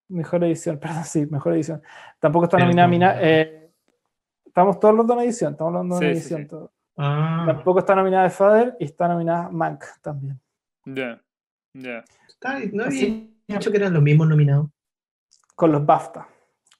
[0.08, 1.82] Mejor edición, perdón, sí, mejor edición.
[2.20, 3.16] Tampoco está Pero nominada no- Mina.
[3.20, 3.72] eh,
[4.44, 6.42] estamos todos los dos en edición, estamos hablando de Sí, edición.
[6.42, 6.46] sí.
[6.48, 6.72] todo.
[6.98, 10.40] Ah, Tampoco está nominada The Father y está nominada Mank también.
[10.84, 11.20] Ya.
[11.74, 12.04] Ya.
[12.72, 14.68] no había Así- dicho que eran los mismos nominados.
[15.54, 16.26] Con los BAFTA.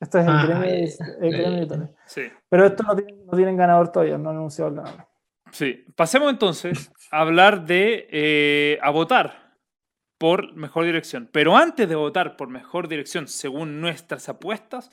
[0.00, 1.90] Este es el Ah, gremio el ya, gremio editores.
[2.06, 2.22] Sí.
[2.50, 5.06] Pero estos no tienen, no tienen ganador todavía, no han anunciado el ganador.
[5.52, 5.84] Sí.
[5.96, 9.54] Pasemos entonces a hablar de eh, a votar
[10.18, 11.28] por mejor dirección.
[11.32, 14.90] Pero antes de votar por mejor dirección, según nuestras apuestas,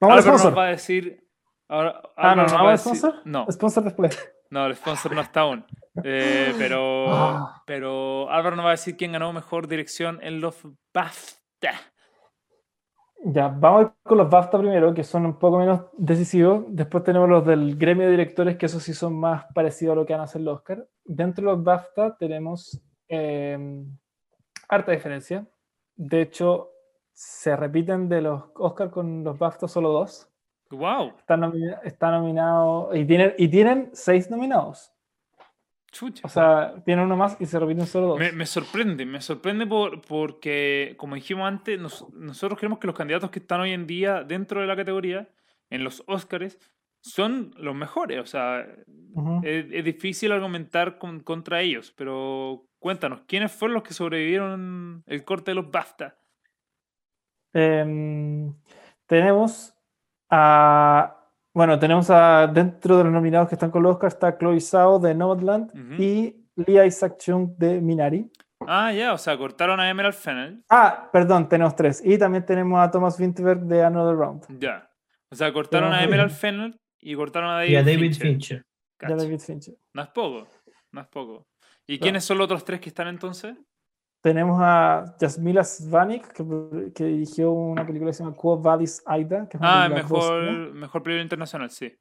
[0.00, 1.24] Vamos Álvaro nos va a decir.
[1.68, 3.22] ahora- Ah, no, nos ¿no va a vamos al decir- sponsor?
[3.26, 4.32] No, Sponsor después.
[4.50, 5.64] no, el sponsor no está aún.
[6.04, 7.62] Eh, pero, Ah.
[7.66, 10.56] pero Álvaro nos va a decir quién ganó mejor dirección en los
[10.94, 11.72] BAFTA.
[13.24, 16.64] Ya, vamos con los BAFTA primero, que son un poco menos decisivos.
[16.68, 20.06] Después tenemos los del gremio de directores, que esos sí son más parecidos a lo
[20.06, 20.86] que van a hacer los Oscar.
[21.04, 23.84] Dentro de los BAFTA tenemos eh,
[24.68, 25.46] harta diferencia.
[25.96, 26.70] De hecho,
[27.12, 30.28] se repiten de los Oscar con los BAFTA solo dos.
[30.70, 31.14] Wow.
[31.18, 34.92] Está, nomina- está nominado y tienen, y tienen seis nominados.
[35.90, 36.22] Chucha.
[36.26, 38.18] O sea, tiene uno más y se repiten solo dos.
[38.18, 42.96] Me, me sorprende, me sorprende por, porque, como dijimos antes, nos- nosotros creemos que los
[42.96, 45.28] candidatos que están hoy en día dentro de la categoría,
[45.70, 46.58] en los Oscars,
[47.00, 48.20] son los mejores.
[48.20, 48.66] O sea,
[49.42, 55.52] es difícil argumentar con- contra ellos, pero cuéntanos, ¿quiénes fueron los que sobrevivieron el corte
[55.52, 56.18] de los BAFTA?
[57.54, 58.54] Em,
[59.06, 59.74] tenemos
[60.30, 61.17] a.
[61.54, 62.46] Bueno, tenemos a.
[62.46, 66.36] Dentro de los nominados que están con los Oscars está Chloe Zhao de Nomadland y
[66.56, 68.30] Lee Isaac Chung de Minari.
[68.66, 70.64] Ah, ya, o sea, cortaron a Emerald Fennel.
[70.68, 72.02] Ah, perdón, tenemos tres.
[72.04, 74.58] Y también tenemos a Thomas Vinterberg de Another Round.
[74.58, 74.90] Ya.
[75.30, 78.26] O sea, cortaron a Emerald Fennel y cortaron a David, Y a David Fincher.
[78.26, 78.56] Fincher.
[78.58, 79.16] Ya Cacha.
[79.16, 79.74] David Fincher.
[79.94, 80.48] No es poco,
[80.92, 81.46] no es poco.
[81.86, 83.56] ¿Y quiénes son los otros tres que están entonces?
[84.20, 89.48] Tenemos a Jasmila Svanik, que, que dirigió una película que se llama Quo Vadis Aida.
[89.48, 90.52] Que es una Ah, mejor, bosnia.
[90.74, 91.92] mejor película internacional, sí.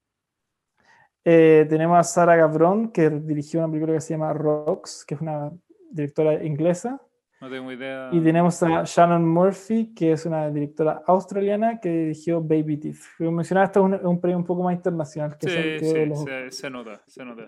[1.24, 5.22] Eh, tenemos a Sara Gavron, que dirigió una película que se llama Rocks, que es
[5.22, 5.51] una
[5.91, 7.01] directora inglesa.
[7.39, 8.09] No tengo idea.
[8.11, 12.97] Y tenemos a Shannon Murphy, que es una directora australiana que dirigió Baby Teeth.
[13.18, 16.05] Como mencionaba, esto es un, premio un poco más internacional que, Sí, son- que sí,
[16.07, 17.47] los- se, se nota, se nota.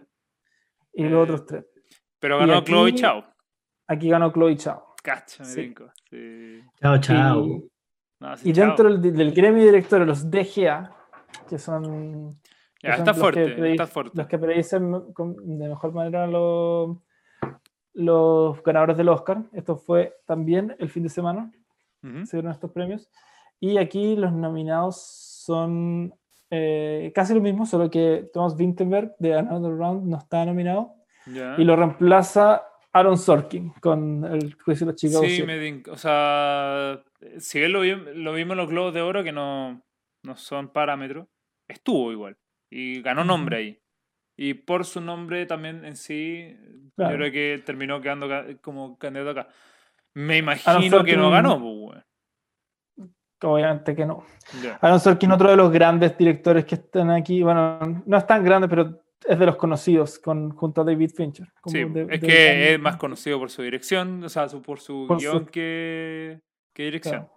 [0.94, 1.66] y los eh, otros tres.
[2.20, 3.24] Pero ganó Chloe Chao.
[3.90, 4.94] Aquí ganó Chloe Chao.
[5.04, 5.62] Cacha, me Sí.
[5.62, 5.86] brinco.
[6.10, 6.62] Sí.
[6.82, 7.46] Chao, chao.
[7.46, 7.70] Y,
[8.20, 8.66] No, sí, y Chao.
[8.68, 10.92] dentro del, del gremio de directores, los DGA,
[11.48, 12.38] que son,
[12.80, 14.12] que Ya, son está los que fuerte, predi- está fuerte.
[14.18, 16.98] los que predicen de mejor manera los,
[17.94, 19.44] los ganadores del Oscar.
[19.54, 21.52] Esto fue también el fin de semana.
[22.02, 22.26] Ujú.
[22.26, 23.10] se dieron estos premios.
[23.60, 26.14] Y aquí los nominados son
[26.50, 30.94] eh, casi lo mismo, solo que Thomas Vinterberg de Another Round no está nominado.
[31.28, 31.56] Ya.
[31.58, 32.64] Y lo reemplaza
[32.94, 35.46] Aaron Sorkin con el juicio de los Chicago Sí, 7.
[35.46, 37.04] me o sea,
[37.38, 39.82] si bien lo, vi- lo vimos en los Globos de Oro, que no,
[40.24, 41.28] no son parámetros,
[41.68, 42.36] estuvo igual.
[42.72, 43.80] Y ganó nombre ahí.
[44.38, 46.56] Y por su nombre también en sí,
[46.96, 47.12] Claro.
[47.12, 48.28] yo creo que terminó quedando
[48.62, 49.50] como candidato acá.
[50.16, 52.04] Me imagino que no ganó, pues.
[53.42, 54.26] Obviamente que no.
[54.62, 54.78] Ya.
[54.82, 58.68] Aaron Sorkin, otro de los grandes directores que están aquí, bueno, no es tan grande,
[58.68, 61.52] pero es de los conocidos con, junto a David Fincher.
[61.62, 64.62] como Sí, de- es de- que es más conocido por su dirección, o sea, su-
[64.62, 66.40] por su Por su- guion que,
[66.74, 67.22] que dirección.
[67.28, 67.34] Claro.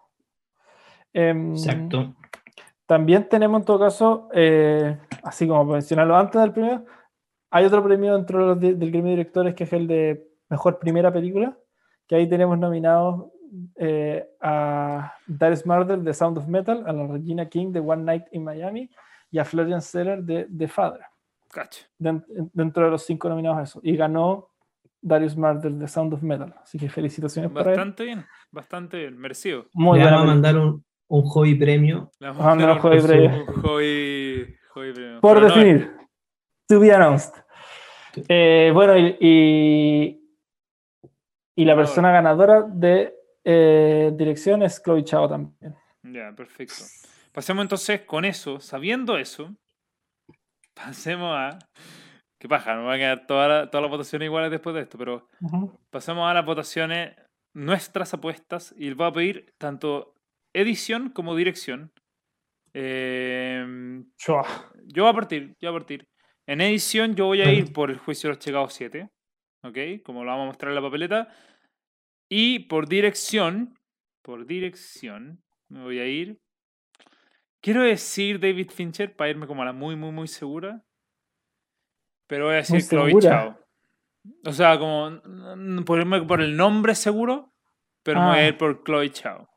[1.13, 2.15] Em, Exacto.
[2.87, 6.85] También tenemos en todo caso, eh, así como mencionarlo antes del premio,
[7.51, 10.27] hay otro premio dentro de los di- del gremio de directores que es el de
[10.51, 11.57] mejor primera película,
[12.07, 13.31] que ahí tenemos nominados
[13.77, 18.25] eh, a Darius Marder de Sound of Metal, a la Regina King de One Night
[18.33, 18.89] in Miami
[19.31, 21.01] y a Florian Seller de The Father,
[21.99, 23.81] Dentro de los cinco nominados a eso.
[23.83, 24.49] Y ganó
[25.01, 27.77] Darius Marder de Sound of Metal, así que felicitaciones para él.
[27.77, 29.67] Bastante bien, bastante bien, merecido.
[29.75, 32.11] Muy Le vamos a mandar un, un hobby premio.
[32.21, 33.31] Le vamos a a dar un hobby premio.
[33.31, 35.21] un hobby- hobby premio.
[35.21, 35.91] Por Pero no, definir.
[36.69, 37.35] To be announced.
[38.29, 40.37] Eh, bueno, y, y,
[41.57, 45.75] y la persona ganadora de eh, dirección es Chloe Chao también.
[46.03, 46.75] Ya, perfecto.
[47.33, 49.55] Pasemos entonces con eso, sabiendo eso,
[50.75, 51.59] pasemos a...
[52.41, 54.99] Qué paja, nos van a quedar todas las todas las votaciones iguales después de esto,
[54.99, 55.29] pero
[55.91, 57.15] pasemos a las votaciones,
[57.55, 60.17] nuestras apuestas, y voy a pedir tanto
[60.53, 61.93] edición como dirección.
[62.75, 64.03] Eh,
[64.93, 66.09] yo voy a partir, yo voy a partir.
[66.49, 69.09] En edición yo voy a ir por el juicio de los Chicago 7,
[69.65, 69.79] ¿ok?
[70.05, 71.29] Como lo vamos a mostrar en la papeleta.
[72.29, 73.79] Y por dirección,
[74.23, 76.39] por dirección, me voy a ir.
[77.63, 80.83] Quiero decir David Fincher para irme como a la muy, muy, muy segura.
[82.27, 83.15] Pero voy a decir Chloe.
[83.21, 83.57] Chao.
[84.45, 85.21] O sea, como
[85.85, 87.53] por irme por el nombre seguro,
[88.03, 88.49] pero me voy a Ah.
[88.49, 89.49] ir por Chloe Chao.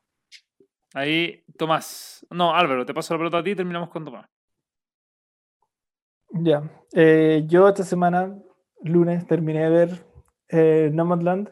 [0.93, 2.25] Ahí, Tomás.
[2.29, 4.29] No, Álvaro, te paso la pelota a ti y terminamos con Tomás.
[6.29, 6.63] Ya.
[6.93, 8.35] Eh, yo esta semana,
[8.83, 10.05] lunes, terminé de ver
[10.49, 11.49] eh, Nomadland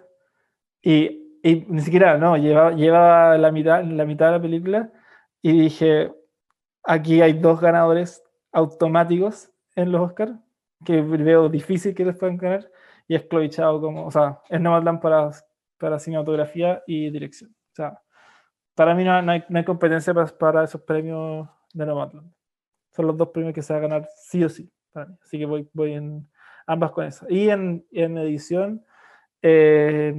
[0.81, 4.91] y, y ni siquiera, no, lleva, lleva la, mitad, la mitad de la película
[5.41, 6.11] y dije,
[6.83, 10.33] aquí hay dos ganadores automáticos en los Oscars
[10.85, 12.69] que veo difícil que les puedan ganar
[13.07, 15.31] y es Chloe Chao como, o sea, es Nomadland para,
[15.77, 17.51] para cinematografía y dirección.
[17.51, 18.01] O sea,
[18.75, 22.31] para mí no, no hay, no hay competencia para, para esos premios de Nomadland.
[22.91, 25.17] Son los dos premios que se va a ganar sí o sí para mí.
[25.21, 26.29] Así que voy, voy en
[26.67, 27.25] ambas con eso.
[27.29, 28.85] Y en, en edición,
[29.41, 30.15] eh,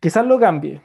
[0.00, 0.80] quizás lo cambie.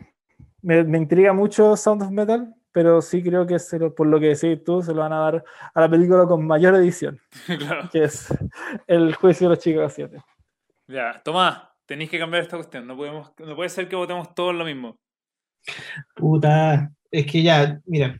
[0.61, 4.19] Me, me intriga mucho Sound of Metal, pero sí creo que se lo- por lo
[4.19, 5.43] que decís tú, se lo van a dar
[5.73, 7.19] a la película con mayor edición,
[7.59, 7.89] claro.
[7.91, 8.27] que es
[8.87, 10.21] El juicio de los chicos 7.
[10.87, 12.85] Ya, Tomás, tenéis que cambiar esta cuestión.
[12.87, 14.97] No, podemos, no puede ser que votemos todos lo mismo.
[16.15, 16.91] Puta.
[17.11, 18.19] Es que ya, mira,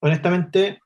[0.00, 0.80] honestamente,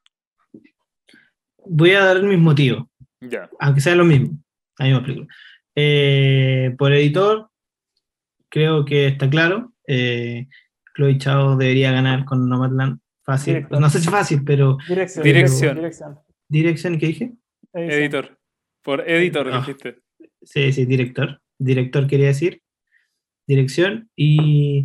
[1.67, 2.85] voy a dar mis motivos,
[3.21, 3.49] Ya.
[3.61, 4.37] aunque sea lo mismo.
[4.79, 5.27] La misma película.
[5.77, 7.49] Eh, por editor,
[8.49, 9.73] creo que está claro.
[9.87, 10.47] Eh,
[10.97, 13.01] Chloe Chao debería ganar con Nomadland.
[13.25, 13.55] Fácil.
[13.55, 13.81] Director.
[13.81, 15.25] No sé si fácil, pero Dirección.
[15.25, 15.77] Dirección.
[15.77, 16.19] Dirección.
[16.49, 17.33] Direction, ¿qué dije?
[17.73, 18.01] Edición.
[18.03, 18.39] Editor.
[18.83, 19.59] Por editor Ah.
[19.59, 19.99] dijiste.
[20.43, 21.41] Sí, sí, director.
[21.59, 22.63] Director quería decir.
[23.47, 24.11] Dirección.
[24.15, 24.85] Y,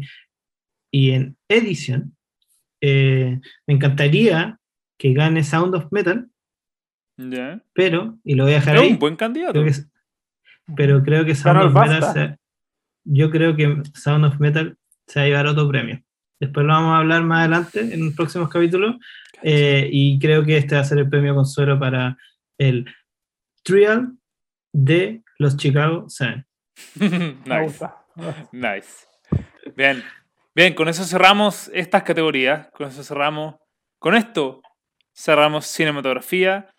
[0.91, 2.15] y en edición,
[2.81, 4.57] eh, me encantaría
[4.97, 6.29] que gane Sound of Metal,
[7.17, 7.61] Ya.
[7.73, 9.51] pero, y lo voy a dejar Es ahí, un buen candidato.
[9.53, 9.89] creo que es-
[10.75, 12.37] pero creo que Sound of Metal, se-
[13.03, 14.77] yo creo que Sound of Metal
[15.07, 16.01] se va a llevar otro premio.
[16.39, 18.95] Después lo vamos a hablar más adelante en próximos capítulos.
[19.41, 22.17] eh, y creo que este va a ser el premio consuelo para
[22.57, 22.85] el
[23.63, 24.13] Trial
[24.73, 26.45] de los Chicago Seven.
[26.95, 27.61] Me nice.
[27.63, 27.95] gusta.
[28.51, 29.05] Nice.
[29.75, 30.03] Bien.
[30.55, 32.67] Bien, con eso cerramos estas categorías.
[32.71, 33.55] Con eso cerramos.
[33.99, 34.61] Con esto
[35.13, 36.69] cerramos cinematografía.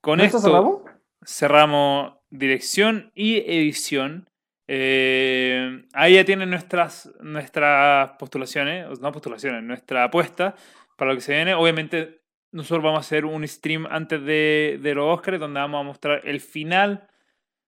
[0.00, 0.82] Con ¿No esto cerramos?
[1.24, 4.29] cerramos dirección y edición.
[4.72, 10.54] Eh, ahí ya tienen nuestras, nuestras postulaciones, no postulaciones, nuestra apuesta
[10.96, 11.54] para lo que se viene.
[11.54, 12.20] Obviamente,
[12.52, 16.40] nosotros vamos a hacer un stream antes de, los Oscars donde vamos a mostrar el
[16.40, 17.08] final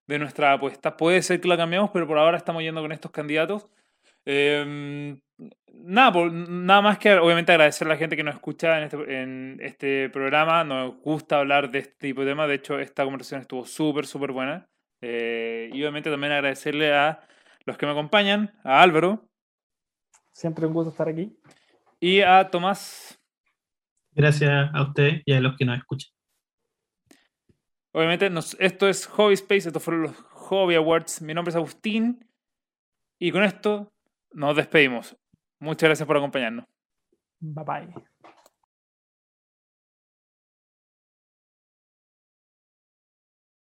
[0.07, 0.97] de nuestra apuesta.
[0.97, 3.67] Puede ser que la cambiemos, pero por ahora estamos yendo con estos candidatos.
[4.25, 5.17] Eh,
[5.73, 9.59] nada, nada más que obviamente agradecer a la gente que nos escucha en este, en
[9.61, 10.63] este programa.
[10.63, 12.47] Nos gusta hablar de este tipo de temas.
[12.47, 14.69] De hecho, esta conversación estuvo súper, súper buena.
[15.03, 17.27] Eh, y obviamente también agradecerle a
[17.65, 19.29] los que me acompañan, a Álvaro
[20.33, 21.37] Siempre un gusto estar aquí.
[22.01, 23.21] y a Tomás.
[24.13, 26.11] Gracias a usted y a los que nos escuchan.
[27.93, 31.21] Obviamente, nos- esto es Hobby Space, estos fueron los Hobby Awards.
[31.21, 32.27] Mi nombre es Agustín.
[33.19, 33.93] Y con esto
[34.33, 35.17] nos despedimos.
[35.61, 36.65] Muchas gracias por acompañarnos.
[37.41, 38.12] Bye bye.